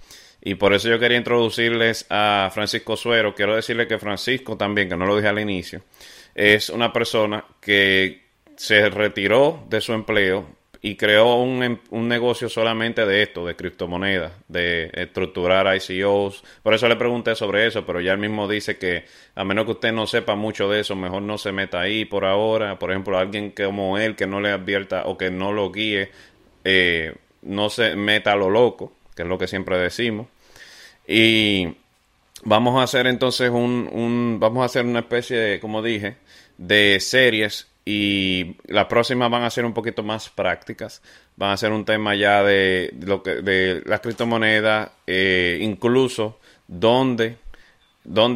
Y 0.43 0.55
por 0.55 0.75
eso 0.75 0.89
yo 0.89 0.99
quería 0.99 1.17
introducirles 1.17 2.07
a 2.11 2.51
Francisco 2.53 2.97
Suero. 2.97 3.35
Quiero 3.35 3.57
decirle 3.57 3.89
que 3.89 3.99
Francisco 3.99 4.59
también, 4.59 4.91
que 4.91 4.97
no 4.97 5.07
lo 5.07 5.17
dije 5.17 5.29
al 5.29 5.39
inicio, 5.39 5.83
es 6.35 6.69
una 6.69 6.93
persona 6.93 7.45
que 7.61 8.27
se 8.57 8.91
retiró 8.91 9.65
de 9.71 9.81
su 9.81 9.95
empleo 9.95 10.47
y 10.87 10.95
creó 10.95 11.43
un, 11.43 11.81
un, 11.91 12.09
negocio 12.09 12.49
solamente 12.49 13.05
de 13.05 13.21
esto, 13.21 13.45
de 13.45 13.57
criptomonedas, 13.57 14.31
de 14.47 14.89
estructurar 14.93 15.67
ICOs. 15.75 16.45
Por 16.63 16.75
eso 16.75 16.89
le 16.89 16.95
pregunté 16.95 17.35
sobre 17.35 17.67
eso, 17.67 17.85
pero 17.85 18.01
ya 18.01 18.13
él 18.13 18.19
mismo 18.19 18.47
dice 18.47 18.79
que 18.79 19.05
a 19.35 19.43
menos 19.43 19.65
que 19.65 19.73
usted 19.73 19.91
no 19.91 20.07
sepa 20.07 20.37
mucho 20.37 20.71
de 20.71 20.79
eso, 20.79 20.95
mejor 20.95 21.23
no 21.23 21.39
se 21.39 21.51
meta 21.51 21.81
ahí 21.81 22.05
por 22.05 22.25
ahora. 22.25 22.79
Por 22.79 22.93
ejemplo, 22.93 23.19
alguien 23.19 23.51
como 23.51 23.99
él 23.99 24.15
que 24.15 24.29
no 24.29 24.41
le 24.41 24.51
advierta 24.51 25.07
o 25.07 25.19
que 25.19 25.29
no 25.29 25.51
lo 25.51 25.73
guíe, 25.73 26.13
eh, 26.63 27.17
no 27.43 27.69
se 27.69 27.97
meta 27.97 28.35
a 28.35 28.37
lo 28.37 28.49
loco, 28.49 28.93
que 29.17 29.23
es 29.23 29.29
lo 29.29 29.39
que 29.39 29.49
siempre 29.49 29.79
decimos. 29.79 30.29
Y 31.05 31.67
vamos 32.45 32.79
a 32.79 32.85
hacer 32.85 33.09
entonces 33.09 33.51
un, 33.51 33.91
un 33.93 34.39
vamos 34.39 34.63
a 34.63 34.67
hacer 34.67 34.85
una 34.85 35.01
especie 35.01 35.37
de, 35.37 35.59
como 35.59 35.83
dije, 35.83 36.15
de 36.59 37.01
series 37.01 37.67
y 37.89 38.57
las 38.67 38.87
próximas 38.87 39.31
van 39.31 39.45
a 39.45 39.51
ser 39.51 39.65
un 39.65 39.73
poquito 39.73 40.03
más 40.03 40.29
prácticas. 40.29 41.01
Van 41.37 41.53
a 41.53 41.57
ser 41.57 41.71
un 41.71 41.85
tema 41.85 42.17
ya 42.17 42.43
de, 42.43 42.93
lo 43.01 43.23
que 43.23 43.37
de 43.37 43.81
las 43.87 44.01
criptomonedas, 44.01 44.91
eh, 45.07 45.59
incluso 45.63 46.41
dónde, 46.67 47.37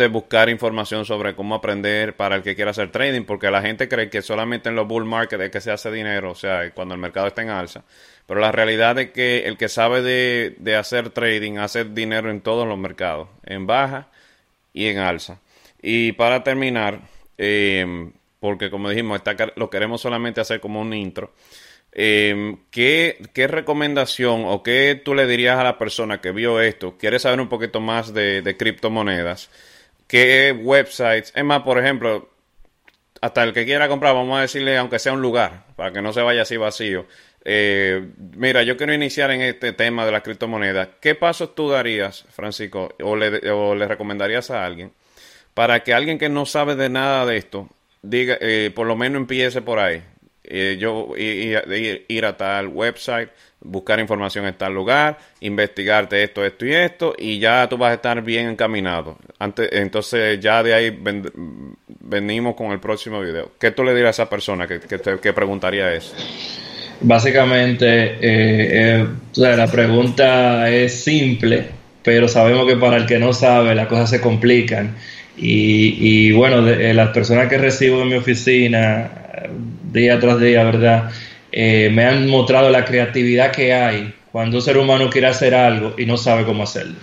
buscar 0.09 0.49
información 0.49 1.05
sobre 1.05 1.35
cómo 1.35 1.57
aprender 1.57 2.15
para 2.15 2.37
el 2.37 2.43
que 2.43 2.55
quiera 2.55 2.71
hacer 2.71 2.93
trading, 2.93 3.25
porque 3.25 3.51
la 3.51 3.61
gente 3.61 3.89
cree 3.89 4.09
que 4.09 4.23
solamente 4.23 4.69
en 4.69 4.77
los 4.77 4.87
bull 4.87 5.05
market 5.05 5.41
es 5.41 5.51
que 5.51 5.61
se 5.61 5.73
hace 5.73 5.91
dinero, 5.91 6.31
o 6.31 6.37
sea, 6.37 6.71
cuando 6.71 6.95
el 6.95 7.01
mercado 7.01 7.27
está 7.27 7.43
en 7.43 7.51
alza. 7.51 7.83
Pero 8.27 8.39
la 8.39 8.53
realidad 8.53 9.01
es 9.01 9.11
que 9.11 9.49
el 9.49 9.57
que 9.57 9.69
sabe 9.69 10.01
de, 10.01 10.55
de 10.61 10.77
hacer 10.77 11.11
trading 11.11 11.59
hace 11.59 11.85
dinero 11.85 12.31
en 12.31 12.41
todos 12.41 12.69
los 12.69 12.79
mercados, 12.79 13.29
en 13.45 13.67
baja 13.67 14.11
y 14.73 14.87
en 14.87 14.99
alza. 14.99 15.41
Y 15.83 16.13
para 16.13 16.45
terminar, 16.45 17.01
eh, 17.37 18.13
porque 18.40 18.70
como 18.70 18.88
dijimos, 18.90 19.18
está, 19.18 19.37
lo 19.57 19.70
queremos 19.70 20.00
solamente 20.00 20.40
hacer 20.40 20.61
como 20.61 20.81
un 20.81 20.92
intro. 20.94 21.33
eh, 21.92 22.57
¿qué, 22.70 23.18
¿qué, 23.35 23.46
recomendación 23.46 24.44
o 24.46 24.62
qué 24.62 25.00
tú 25.05 25.14
le 25.14 25.26
dirías 25.26 25.59
a 25.59 25.64
la 25.64 25.79
persona 25.79 26.20
que 26.20 26.33
vio 26.33 26.61
esto, 26.61 26.96
quiere 26.98 27.18
saber 27.18 27.40
un 27.40 27.48
poquito 27.48 27.81
más 27.81 28.14
de, 28.14 28.57
criptomonedas? 28.59 29.50
¿Qué 30.07 30.53
websites? 30.53 31.33
Es 31.37 31.44
más, 31.44 31.62
por 31.62 31.79
ejemplo, 31.79 32.31
hasta 33.20 33.44
el 33.44 33.53
que 33.53 33.64
quiera 33.64 33.88
comprar, 33.88 34.14
vamos 34.14 34.38
a 34.38 34.42
decirle, 34.42 34.76
aunque 34.79 34.98
sea 34.98 35.12
un 35.12 35.22
lugar, 35.22 35.66
para 35.76 35.92
que 35.92 36.03
no 36.03 36.12
se 36.12 36.22
vaya 36.22 36.42
así 36.42 36.57
vacío. 36.57 37.07
Eh, 37.44 38.09
mira, 38.37 38.62
yo 38.62 38.76
quiero 38.76 38.92
iniciar 38.92 39.31
en 39.31 39.42
este 39.42 39.72
tema 39.72 40.05
de 40.07 40.12
la 40.12 40.22
criptomoneda. 40.22 40.98
¿Qué 41.00 41.14
pasos 41.14 41.55
tú 41.55 41.70
darías, 41.70 42.24
Francisco, 42.31 42.94
o 43.03 43.16
le 43.16 43.88
recomendarías 43.88 44.50
a 44.50 44.64
alguien 44.64 44.92
para 45.55 45.83
que 45.83 45.94
alguien 45.94 46.18
que 46.18 46.29
no 46.29 46.46
sabe 46.46 46.76
de 46.76 46.88
nada 46.88 47.26
de 47.26 47.37
esto, 47.37 47.68
diga, 48.03 48.39
eh, 48.41 48.71
por 48.75 48.87
lo 48.87 48.97
menos 48.97 49.21
empiece 49.21 49.63
por 49.63 49.79
ahí? 49.79 50.03
Eh, 50.43 50.79
yo 50.81 51.11
ir, 51.17 52.05
ir, 52.09 52.25
a 52.25 52.37
tal 52.37 52.69
website, 52.69 53.29
buscar 53.61 54.01
información 54.01 54.47
en 54.47 54.55
tal 54.55 54.75
lugar, 54.75 55.19
investigarte 55.41 56.23
esto, 56.23 56.45
esto 56.45 56.67
y 56.67 56.73
esto, 56.73 57.15
y 57.17 57.39
ya 57.39 57.69
tú 57.69 57.77
vas 57.77 57.93
a 57.93 57.95
estar 57.95 58.23
bien 58.23 58.49
encaminado. 58.49 59.17
Antes, 59.39 59.69
entonces 59.73 60.41
ya 60.41 60.63
de 60.63 60.75
ahí 60.75 60.91
ven, 60.91 61.25
venimos 61.87 62.57
con 62.57 62.73
el 62.73 62.81
próximo 62.81 63.21
video. 63.21 63.53
¿Qué 63.61 63.71
tú 63.71 63.85
le 63.85 63.95
dirías 63.95 64.19
a 64.19 64.23
esa 64.23 64.31
persona 64.31 64.67
que, 64.67 64.81
que, 64.81 64.99
te, 64.99 65.19
que 65.21 65.33
preguntaría 65.33 65.93
eso? 65.95 66.15
Básicamente, 67.03 67.87
eh, 67.87 69.03
eh, 69.03 69.07
la 69.37 69.67
pregunta 69.69 70.69
es 70.69 71.03
simple, 71.03 71.67
pero 72.03 72.29
sabemos 72.29 72.67
que 72.67 72.77
para 72.77 72.97
el 72.97 73.07
que 73.07 73.19
no 73.19 73.33
sabe 73.33 73.75
las 73.75 73.87
cosas 73.87 74.11
se 74.11 74.21
complican. 74.21 74.97
Y, 75.37 75.97
y 75.99 76.33
bueno, 76.33 76.62
de, 76.62 76.90
eh, 76.90 76.95
las 76.95 77.11
personas 77.11 77.49
que 77.49 77.59
recibo 77.59 78.03
en 78.03 78.09
mi 78.09 78.14
oficina 78.14 79.11
día 79.93 80.19
tras 80.19 80.40
día, 80.40 80.64
¿verdad? 80.64 81.11
Eh, 81.53 81.90
me 81.93 82.05
han 82.05 82.29
mostrado 82.29 82.71
la 82.71 82.85
creatividad 82.85 83.51
que 83.51 83.73
hay 83.73 84.14
cuando 84.31 84.59
un 84.59 84.62
ser 84.62 84.79
humano 84.79 85.11
quiere 85.11 85.27
hacer 85.27 85.55
algo 85.55 85.95
y 85.99 86.07
no 86.07 86.16
sabe 86.16 86.45
cómo 86.45 86.62
hacerlo. 86.62 86.97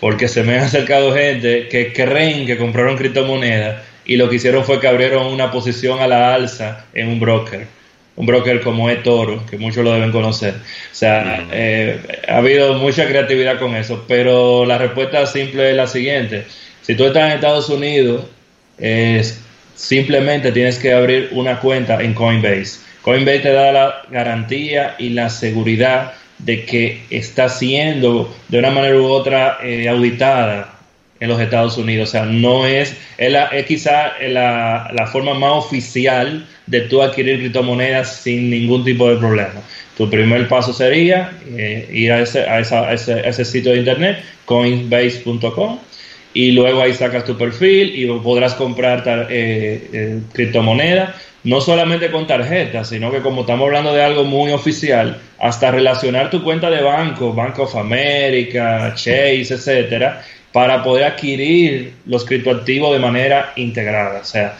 Porque 0.00 0.28
se 0.28 0.42
me 0.42 0.56
han 0.56 0.64
acercado 0.64 1.14
gente 1.14 1.68
que 1.68 1.92
creen 1.92 2.46
que 2.46 2.56
compraron 2.56 2.96
criptomonedas 2.96 3.82
y 4.04 4.16
lo 4.16 4.28
que 4.28 4.36
hicieron 4.36 4.64
fue 4.64 4.80
que 4.80 4.88
abrieron 4.88 5.26
una 5.26 5.50
posición 5.50 6.00
a 6.00 6.06
la 6.06 6.34
alza 6.34 6.86
en 6.94 7.08
un 7.08 7.20
broker. 7.20 7.66
Un 8.16 8.26
broker 8.26 8.60
como 8.62 8.90
eToro, 8.90 9.46
que 9.46 9.58
muchos 9.58 9.84
lo 9.84 9.92
deben 9.92 10.10
conocer. 10.10 10.54
O 10.54 10.94
sea, 10.94 11.46
eh, 11.52 12.00
ha 12.26 12.38
habido 12.38 12.74
mucha 12.74 13.06
creatividad 13.06 13.60
con 13.60 13.76
eso, 13.76 14.04
pero 14.08 14.64
la 14.64 14.76
respuesta 14.76 15.24
simple 15.26 15.70
es 15.70 15.76
la 15.76 15.86
siguiente. 15.86 16.44
Si 16.88 16.94
tú 16.94 17.04
estás 17.04 17.26
en 17.26 17.32
Estados 17.32 17.68
Unidos, 17.68 18.24
es 18.78 19.42
simplemente 19.74 20.52
tienes 20.52 20.78
que 20.78 20.94
abrir 20.94 21.28
una 21.32 21.60
cuenta 21.60 22.02
en 22.02 22.14
Coinbase. 22.14 22.80
Coinbase 23.02 23.40
te 23.40 23.52
da 23.52 23.72
la 23.72 24.02
garantía 24.10 24.96
y 24.98 25.10
la 25.10 25.28
seguridad 25.28 26.14
de 26.38 26.64
que 26.64 27.02
está 27.10 27.50
siendo 27.50 28.34
de 28.48 28.58
una 28.58 28.70
manera 28.70 28.96
u 28.96 29.04
otra 29.04 29.58
eh, 29.62 29.86
auditada 29.86 30.78
en 31.20 31.28
los 31.28 31.38
Estados 31.38 31.76
Unidos. 31.76 32.08
O 32.08 32.12
sea, 32.12 32.24
no 32.24 32.66
es, 32.66 32.96
es, 33.18 33.32
la, 33.32 33.48
es 33.48 33.66
quizá 33.66 34.12
la, 34.22 35.10
forma 35.12 35.34
más 35.34 35.66
oficial 35.66 36.46
de 36.68 36.80
tú 36.80 37.02
adquirir 37.02 37.40
criptomonedas 37.40 38.16
sin 38.16 38.48
ningún 38.48 38.82
tipo 38.82 39.10
de 39.10 39.18
problema. 39.18 39.60
Tu 39.98 40.08
primer 40.08 40.48
paso 40.48 40.72
sería 40.72 41.32
eh, 41.54 41.86
ir 41.92 42.12
a 42.12 42.20
ese, 42.20 42.48
a, 42.48 42.60
esa, 42.60 42.88
a 42.88 42.94
ese 42.94 43.44
sitio 43.44 43.72
de 43.72 43.78
internet, 43.80 44.24
coinbase.com, 44.46 45.80
y 46.34 46.52
luego 46.52 46.82
ahí 46.82 46.94
sacas 46.94 47.24
tu 47.24 47.36
perfil 47.36 47.92
y 47.94 48.06
podrás 48.20 48.54
comprar 48.54 49.02
eh, 49.30 49.88
eh, 49.92 50.20
criptomonedas, 50.32 51.14
no 51.44 51.60
solamente 51.60 52.10
con 52.10 52.26
tarjetas, 52.26 52.88
sino 52.88 53.10
que 53.10 53.20
como 53.20 53.42
estamos 53.42 53.66
hablando 53.66 53.94
de 53.94 54.02
algo 54.02 54.24
muy 54.24 54.52
oficial, 54.52 55.18
hasta 55.38 55.70
relacionar 55.70 56.30
tu 56.30 56.42
cuenta 56.42 56.70
de 56.70 56.82
banco, 56.82 57.32
Bank 57.32 57.58
of 57.58 57.74
America, 57.76 58.92
Chase, 58.94 59.54
etcétera, 59.54 60.22
para 60.52 60.82
poder 60.82 61.04
adquirir 61.04 61.94
los 62.06 62.24
criptoactivos 62.24 62.92
de 62.92 62.98
manera 62.98 63.52
integrada. 63.56 64.20
O 64.20 64.24
sea, 64.24 64.56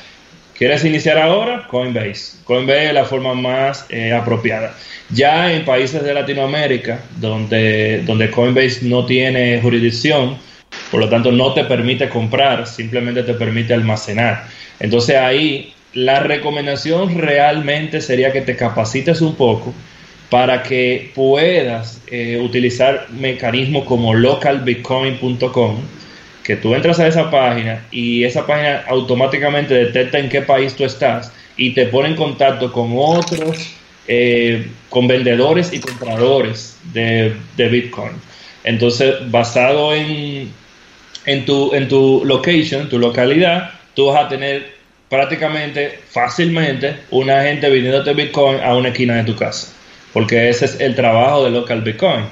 ¿quieres 0.57 0.85
iniciar 0.85 1.19
ahora? 1.19 1.67
Coinbase. 1.69 2.39
Coinbase 2.45 2.87
es 2.87 2.95
la 2.95 3.05
forma 3.05 3.35
más 3.35 3.87
eh, 3.91 4.13
apropiada. 4.13 4.75
Ya 5.11 5.53
en 5.53 5.65
países 5.65 6.03
de 6.03 6.15
Latinoamérica, 6.15 7.01
donde, 7.17 8.03
donde 8.05 8.31
Coinbase 8.31 8.81
no 8.83 9.05
tiene 9.05 9.61
jurisdicción, 9.61 10.39
por 10.91 11.01
lo 11.01 11.09
tanto 11.09 11.33
no 11.33 11.53
te 11.53 11.65
permite 11.65 12.09
comprar, 12.09 12.67
simplemente 12.67 13.23
te 13.23 13.35
permite 13.35 13.75
almacenar. 13.75 14.47
Entonces 14.81 15.17
ahí 15.17 15.73
la 15.93 16.21
recomendación 16.21 17.19
realmente 17.19 18.01
sería 18.01 18.33
que 18.33 18.43
te 18.43 18.57
capacites 18.57 19.21
un 19.21 19.35
poco 19.35 19.75
para 20.31 20.63
que 20.63 21.11
puedas 21.15 22.03
eh, 22.09 22.39
utilizar 22.43 23.07
mecanismos 23.11 23.85
como 23.85 24.15
localbitcoin.com, 24.15 25.77
que 26.45 26.57
tú 26.57 26.75
entras 26.75 27.01
a 27.01 27.07
esa 27.07 27.31
página 27.31 27.87
y 27.91 28.25
esa 28.25 28.47
página 28.47 28.85
automáticamente 28.89 29.75
detecta 29.75 30.19
en 30.19 30.29
qué 30.29 30.43
país 30.43 30.75
tú 30.75 30.85
estás 30.85 31.33
y 31.57 31.71
te 31.71 31.87
pone 31.87 32.11
en 32.11 32.17
contacto 32.17 32.73
con 32.73 32.93
otros, 32.97 33.75
eh, 34.07 34.67
con 34.89 35.09
vendedores 35.09 35.73
y 35.73 35.81
compradores 35.81 36.79
de, 36.93 37.35
de 37.57 37.69
Bitcoin. 37.69 38.13
Entonces, 38.65 39.15
basado 39.31 39.95
en, 39.95 40.53
en, 41.29 41.45
tu, 41.45 41.75
en 41.75 41.89
tu 41.89 42.25
location, 42.25 42.89
tu 42.89 42.99
localidad, 42.99 43.71
tú 43.95 44.07
vas 44.07 44.25
a 44.25 44.29
tener 44.29 44.79
prácticamente 45.09 45.99
fácilmente 46.09 46.97
una 47.11 47.43
gente 47.43 47.69
vendiéndote 47.69 48.15
Bitcoin 48.15 48.61
a 48.61 48.75
una 48.75 48.89
esquina 48.89 49.17
de 49.17 49.25
tu 49.25 49.37
casa. 49.37 49.73
Porque 50.13 50.49
ese 50.49 50.65
es 50.65 50.81
el 50.81 50.95
trabajo 50.95 51.45
de 51.45 51.51
local 51.51 51.83
Bitcoin. 51.83 52.25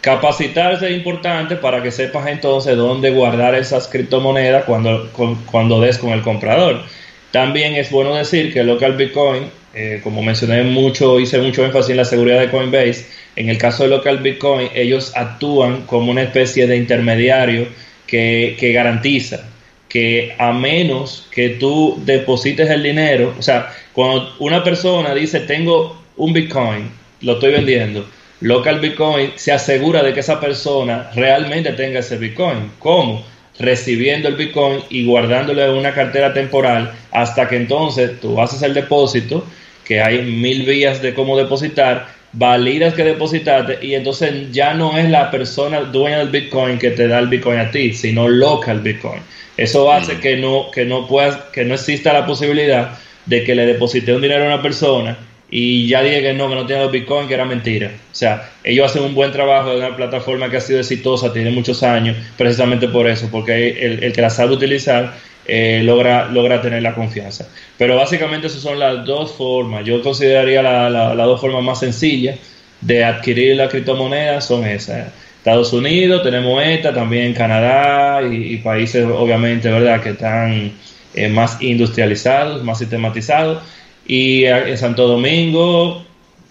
Capacitarse 0.00 0.86
es 0.86 0.96
importante 0.96 1.56
para 1.56 1.82
que 1.82 1.90
sepas 1.90 2.26
entonces 2.26 2.76
dónde 2.76 3.10
guardar 3.10 3.54
esas 3.54 3.88
criptomonedas 3.88 4.64
cuando, 4.64 5.10
cuando 5.50 5.80
des 5.80 5.98
con 5.98 6.10
el 6.10 6.22
comprador. 6.22 6.82
También 7.30 7.74
es 7.74 7.90
bueno 7.90 8.14
decir 8.14 8.52
que 8.52 8.62
local 8.62 8.96
Bitcoin, 8.96 9.50
eh, 9.74 10.00
como 10.02 10.22
mencioné 10.22 10.62
mucho, 10.62 11.20
hice 11.20 11.38
mucho 11.40 11.64
énfasis 11.64 11.90
en 11.90 11.96
la 11.98 12.04
seguridad 12.04 12.40
de 12.40 12.50
Coinbase, 12.50 13.06
en 13.36 13.48
el 13.48 13.58
caso 13.58 13.82
de 13.84 13.90
local 13.90 14.18
Bitcoin, 14.18 14.68
ellos 14.74 15.12
actúan 15.16 15.82
como 15.82 16.10
una 16.10 16.22
especie 16.22 16.66
de 16.66 16.76
intermediario 16.76 17.66
que, 18.06 18.56
que 18.58 18.72
garantiza 18.72 19.48
que 19.94 20.34
a 20.38 20.52
menos 20.52 21.28
que 21.30 21.50
tú 21.50 22.02
deposites 22.04 22.68
el 22.68 22.82
dinero, 22.82 23.32
o 23.38 23.42
sea, 23.42 23.72
cuando 23.92 24.34
una 24.40 24.64
persona 24.64 25.14
dice 25.14 25.38
tengo 25.38 26.02
un 26.16 26.32
Bitcoin, 26.32 26.90
lo 27.20 27.34
estoy 27.34 27.52
vendiendo, 27.52 28.04
local 28.40 28.80
Bitcoin 28.80 29.30
se 29.36 29.52
asegura 29.52 30.02
de 30.02 30.12
que 30.12 30.18
esa 30.18 30.40
persona 30.40 31.10
realmente 31.14 31.72
tenga 31.74 32.00
ese 32.00 32.18
Bitcoin. 32.18 32.72
¿Cómo? 32.80 33.24
Recibiendo 33.60 34.26
el 34.26 34.34
Bitcoin 34.34 34.80
y 34.90 35.06
guardándolo 35.06 35.64
en 35.64 35.70
una 35.70 35.94
cartera 35.94 36.34
temporal 36.34 36.92
hasta 37.12 37.48
que 37.48 37.54
entonces 37.54 38.20
tú 38.20 38.40
haces 38.40 38.62
el 38.62 38.74
depósito, 38.74 39.46
que 39.84 40.00
hay 40.00 40.22
mil 40.22 40.66
vías 40.66 41.02
de 41.02 41.14
cómo 41.14 41.38
depositar, 41.38 42.08
validas 42.36 42.94
que 42.94 43.04
depositaste 43.04 43.78
y 43.84 43.94
entonces 43.94 44.50
ya 44.52 44.74
no 44.74 44.98
es 44.98 45.08
la 45.08 45.30
persona 45.30 45.80
dueña 45.80 46.18
del 46.18 46.28
Bitcoin 46.28 46.78
que 46.78 46.90
te 46.90 47.08
da 47.08 47.18
el 47.18 47.28
Bitcoin 47.28 47.58
a 47.58 47.70
ti, 47.70 47.92
sino 47.92 48.28
local 48.28 48.80
Bitcoin. 48.80 49.20
Eso 49.56 49.92
hace 49.92 50.14
mm. 50.14 50.20
que 50.20 50.36
no 50.36 50.70
que 50.70 50.84
no 50.84 51.06
puedas 51.06 51.36
que 51.52 51.64
no 51.64 51.74
exista 51.74 52.12
la 52.12 52.26
posibilidad 52.26 52.98
de 53.26 53.44
que 53.44 53.54
le 53.54 53.66
deposite 53.66 54.14
un 54.14 54.22
dinero 54.22 54.44
a 54.44 54.48
una 54.48 54.62
persona 54.62 55.16
y 55.50 55.86
ya 55.86 56.02
dije 56.02 56.20
que 56.20 56.32
no, 56.32 56.48
que 56.48 56.54
no 56.56 56.66
tiene 56.66 56.82
los 56.82 56.90
Bitcoin, 56.90 57.28
que 57.28 57.34
era 57.34 57.44
mentira. 57.44 57.92
O 58.10 58.14
sea, 58.14 58.50
ellos 58.64 58.90
hacen 58.90 59.04
un 59.04 59.14
buen 59.14 59.30
trabajo 59.30 59.70
de 59.70 59.76
una 59.76 59.94
plataforma 59.94 60.50
que 60.50 60.56
ha 60.56 60.60
sido 60.60 60.80
exitosa, 60.80 61.32
tiene 61.32 61.50
muchos 61.50 61.84
años, 61.84 62.16
precisamente 62.36 62.88
por 62.88 63.06
eso, 63.06 63.28
porque 63.30 63.68
el, 63.70 64.02
el 64.02 64.12
que 64.12 64.20
la 64.20 64.30
sabe 64.30 64.54
utilizar 64.54 65.14
eh, 65.46 65.82
logra, 65.84 66.26
logra 66.28 66.62
tener 66.62 66.82
la 66.82 66.94
confianza. 66.94 67.48
Pero 67.76 67.96
básicamente 67.96 68.46
esas 68.46 68.62
son 68.62 68.78
las 68.78 69.04
dos 69.04 69.32
formas. 69.32 69.84
Yo 69.84 70.02
consideraría 70.02 70.62
las 70.62 70.90
la, 70.90 71.24
dos 71.24 71.40
formas 71.40 71.62
más 71.62 71.80
sencillas 71.80 72.38
de 72.80 73.04
adquirir 73.04 73.56
la 73.56 73.68
criptomoneda 73.68 74.40
son 74.40 74.64
esas. 74.64 75.08
Estados 75.38 75.74
Unidos, 75.74 76.22
tenemos 76.22 76.62
esta, 76.64 76.94
también 76.94 77.34
Canadá 77.34 78.22
y, 78.22 78.56
países 78.58 79.04
obviamente, 79.04 79.70
¿verdad?, 79.70 80.02
que 80.02 80.10
están 80.10 80.72
eh, 81.14 81.28
más 81.28 81.60
industrializados, 81.60 82.64
más 82.64 82.78
sistematizados. 82.78 83.62
Y 84.06 84.44
en 84.44 84.78
Santo 84.78 85.06
Domingo, 85.06 86.02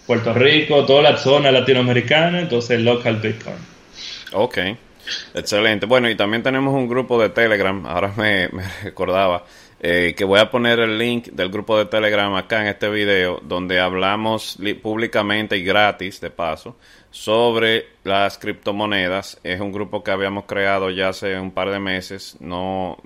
Puerto 0.05 0.33
Rico, 0.33 0.85
toda 0.85 1.01
la 1.01 1.17
zona 1.17 1.51
latinoamericana, 1.51 2.41
entonces 2.41 2.81
local 2.81 3.15
Bitcoin. 3.15 3.55
Ok. 4.33 4.57
Excelente. 5.33 5.85
Bueno, 5.85 6.09
y 6.09 6.15
también 6.15 6.43
tenemos 6.43 6.73
un 6.73 6.87
grupo 6.87 7.21
de 7.21 7.29
Telegram, 7.29 7.85
ahora 7.85 8.13
me, 8.15 8.49
recordaba, 8.83 9.43
eh, 9.79 10.13
que 10.15 10.23
voy 10.23 10.39
a 10.39 10.49
poner 10.49 10.79
el 10.79 10.97
link 10.97 11.27
del 11.27 11.49
grupo 11.49 11.77
de 11.77 11.85
Telegram 11.85 12.33
acá 12.35 12.61
en 12.61 12.67
este 12.67 12.89
video, 12.89 13.39
donde 13.43 13.79
hablamos 13.79 14.57
públicamente 14.81 15.57
y 15.57 15.63
gratis, 15.63 16.21
de 16.21 16.29
paso, 16.29 16.77
sobre 17.11 17.87
las 18.03 18.37
criptomonedas. 18.37 19.39
Es 19.43 19.59
un 19.59 19.73
grupo 19.73 20.01
que 20.03 20.11
habíamos 20.11 20.45
creado 20.45 20.89
ya 20.89 21.09
hace 21.09 21.37
un 21.37 21.51
par 21.51 21.69
de 21.69 21.79
meses. 21.79 22.37
No, 22.39 22.97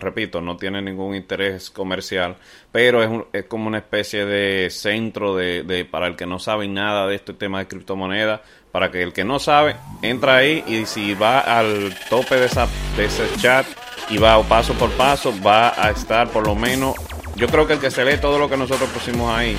repito, 0.00 0.42
no 0.42 0.56
tiene 0.56 0.82
ningún 0.82 1.14
interés 1.14 1.70
comercial, 1.70 2.36
pero 2.70 3.02
es, 3.02 3.10
es 3.32 3.44
como 3.46 3.66
una 3.66 3.78
especie 3.78 4.26
de 4.26 4.68
centro 4.68 5.34
de, 5.34 5.62
de, 5.62 5.86
para 5.86 6.06
el 6.06 6.16
que 6.16 6.26
no 6.26 6.38
sabe 6.38 6.68
nada 6.68 7.06
de 7.06 7.16
este 7.16 7.32
tema 7.32 7.60
de 7.60 7.66
criptomonedas, 7.66 8.42
para 8.74 8.90
que 8.90 9.04
el 9.04 9.12
que 9.12 9.22
no 9.22 9.38
sabe 9.38 9.76
entra 10.02 10.38
ahí 10.38 10.64
y 10.66 10.84
si 10.84 11.14
va 11.14 11.38
al 11.38 11.96
tope 12.10 12.34
de, 12.34 12.46
esa, 12.46 12.66
ese 12.98 13.24
chat 13.36 13.64
y 14.10 14.18
va 14.18 14.42
paso 14.42 14.74
por 14.74 14.90
paso, 14.94 15.32
va 15.46 15.80
a 15.80 15.92
estar 15.92 16.28
por 16.30 16.44
lo 16.44 16.56
menos, 16.56 16.96
yo 17.36 17.46
creo 17.46 17.68
que 17.68 17.74
el 17.74 17.78
que 17.78 17.92
se 17.92 18.04
lee 18.04 18.18
todo 18.20 18.36
lo 18.36 18.50
que 18.50 18.56
nosotros 18.56 18.90
pusimos 18.90 19.32
ahí, 19.32 19.56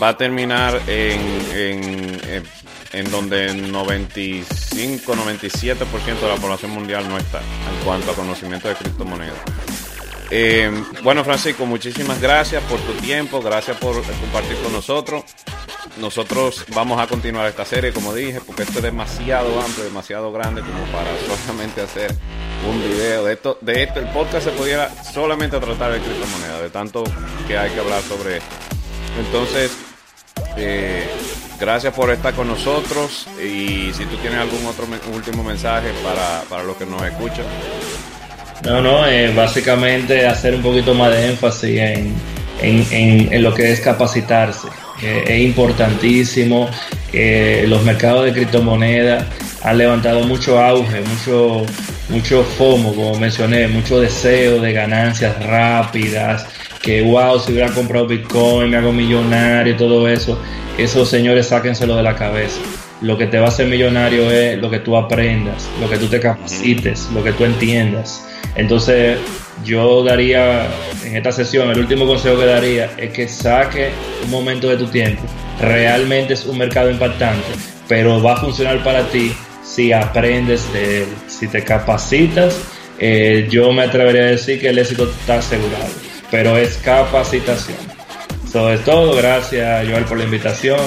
va 0.00 0.08
a 0.10 0.16
terminar 0.18 0.78
en, 0.86 2.44
en, 2.92 3.10
donde 3.10 3.46
el 3.46 3.72
95, 3.72 5.14
97% 5.14 6.20
de 6.20 6.28
la 6.28 6.36
población 6.36 6.72
mundial 6.72 7.08
no 7.08 7.16
está 7.16 7.38
en 7.38 7.84
cuanto 7.86 8.10
a 8.10 8.14
conocimiento 8.14 8.68
de 8.68 8.74
criptomonedas. 8.74 9.38
Eh, 10.30 10.70
bueno, 11.02 11.24
Francisco, 11.24 11.64
muchísimas 11.64 12.20
gracias 12.20 12.62
por 12.64 12.78
tu 12.80 12.92
tiempo, 13.00 13.40
gracias 13.40 13.78
por 13.78 13.94
compartir 13.94 14.58
con 14.62 14.74
nosotros. 14.74 15.24
Nosotros 15.98 16.64
vamos 16.74 17.00
a 17.00 17.06
continuar 17.06 17.46
esta 17.46 17.64
serie, 17.64 17.92
como 17.92 18.14
dije, 18.14 18.40
porque 18.46 18.62
esto 18.62 18.78
es 18.78 18.84
demasiado 18.84 19.60
amplio, 19.60 19.84
demasiado 19.84 20.32
grande 20.32 20.62
como 20.62 20.84
para 20.86 21.10
solamente 21.46 21.82
hacer 21.82 22.14
un 22.68 22.82
video 22.82 23.24
de 23.24 23.34
esto. 23.34 23.58
De 23.60 23.82
esto, 23.82 24.00
el 24.00 24.08
podcast 24.08 24.46
se 24.46 24.52
pudiera 24.52 24.90
solamente 25.04 25.58
tratar 25.58 25.92
de 25.92 26.00
criptomonedas, 26.00 26.62
de 26.62 26.70
tanto 26.70 27.04
que 27.46 27.58
hay 27.58 27.70
que 27.70 27.80
hablar 27.80 28.02
sobre 28.02 28.38
esto. 28.38 28.54
Entonces, 29.18 29.76
eh, 30.56 31.06
gracias 31.60 31.92
por 31.94 32.10
estar 32.10 32.34
con 32.34 32.48
nosotros 32.48 33.26
y 33.38 33.92
si 33.92 34.04
tú 34.06 34.16
tienes 34.16 34.40
algún 34.40 34.64
otro 34.66 34.86
último 35.14 35.44
mensaje 35.44 35.90
para, 36.02 36.42
para 36.48 36.62
los 36.64 36.76
que 36.76 36.86
nos 36.86 37.02
escuchan. 37.02 37.44
No, 38.64 38.80
no, 38.80 39.06
eh, 39.06 39.32
básicamente 39.34 40.26
hacer 40.26 40.54
un 40.54 40.62
poquito 40.62 40.94
más 40.94 41.10
de 41.10 41.30
énfasis 41.30 41.80
en, 41.80 42.14
en, 42.60 43.42
lo 43.42 43.52
que 43.54 43.72
es 43.72 43.80
capacitarse. 43.80 44.68
Es 45.02 45.40
importantísimo. 45.40 46.68
los 47.12 47.82
mercados 47.82 48.24
de 48.24 48.32
criptomonedas 48.32 49.24
han 49.62 49.78
levantado 49.78 50.24
mucho 50.24 50.60
auge, 50.60 51.00
mucho, 51.02 51.64
mucho 52.08 52.42
FOMO, 52.42 52.94
como 52.94 53.18
mencioné, 53.18 53.68
mucho 53.68 54.00
deseo 54.00 54.60
de 54.60 54.72
ganancias 54.72 55.44
rápidas, 55.44 56.46
que 56.82 57.02
wow, 57.02 57.38
si 57.38 57.52
hubiera 57.52 57.72
comprado 57.72 58.06
Bitcoin, 58.06 58.70
me 58.70 58.76
hago 58.76 58.92
millonario 58.92 59.74
y 59.74 59.76
todo 59.76 60.08
eso. 60.08 60.40
Esos 60.78 61.08
señores 61.08 61.48
sáquenselo 61.48 61.96
de 61.96 62.02
la 62.02 62.16
cabeza. 62.16 62.60
Lo 63.02 63.18
que 63.18 63.26
te 63.26 63.38
va 63.38 63.46
a 63.46 63.48
hacer 63.48 63.66
millonario 63.66 64.30
es 64.30 64.58
lo 64.58 64.70
que 64.70 64.78
tú 64.78 64.96
aprendas, 64.96 65.68
lo 65.80 65.90
que 65.90 65.98
tú 65.98 66.06
te 66.06 66.20
capacites, 66.20 67.08
lo 67.12 67.22
que 67.22 67.32
tú 67.32 67.44
entiendas. 67.44 68.26
Entonces, 68.54 69.18
yo 69.64 70.04
daría 70.04 70.66
en 71.04 71.16
esta 71.16 71.32
sesión, 71.32 71.70
el 71.70 71.78
último 71.78 72.06
consejo 72.06 72.38
que 72.38 72.46
daría 72.46 72.90
es 72.96 73.12
que 73.12 73.28
saque 73.28 73.90
un 74.24 74.30
momento 74.30 74.68
de 74.68 74.76
tu 74.76 74.86
tiempo. 74.86 75.22
Realmente 75.60 76.34
es 76.34 76.46
un 76.46 76.58
mercado 76.58 76.90
impactante, 76.90 77.48
pero 77.88 78.22
va 78.22 78.34
a 78.34 78.36
funcionar 78.36 78.82
para 78.84 79.08
ti 79.08 79.32
si 79.64 79.92
aprendes 79.92 80.72
de 80.72 81.02
él, 81.02 81.08
si 81.28 81.48
te 81.48 81.64
capacitas. 81.64 82.60
Eh, 82.98 83.48
yo 83.50 83.72
me 83.72 83.82
atrevería 83.82 84.22
a 84.22 84.26
decir 84.26 84.60
que 84.60 84.68
el 84.68 84.78
éxito 84.78 85.04
está 85.04 85.38
asegurado, 85.38 85.90
pero 86.30 86.56
es 86.56 86.76
capacitación. 86.76 87.92
Es 88.54 88.84
todo. 88.84 89.16
Gracias, 89.16 89.88
Joel, 89.88 90.04
por 90.04 90.18
la 90.18 90.24
invitación. 90.24 90.78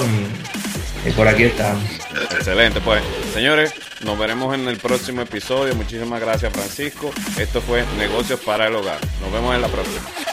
Y 1.04 1.10
por 1.10 1.26
aquí 1.26 1.44
estamos. 1.44 2.05
Excelente, 2.22 2.80
pues, 2.80 3.02
señores, 3.32 3.72
nos 4.02 4.18
veremos 4.18 4.54
en 4.54 4.68
el 4.68 4.76
próximo 4.76 5.22
episodio. 5.22 5.74
Muchísimas 5.74 6.20
gracias, 6.20 6.52
Francisco. 6.52 7.12
Esto 7.38 7.60
fue 7.60 7.84
Negocios 7.98 8.40
para 8.40 8.66
el 8.66 8.74
Hogar. 8.74 8.98
Nos 9.20 9.32
vemos 9.32 9.54
en 9.54 9.62
la 9.62 9.68
próxima. 9.68 10.25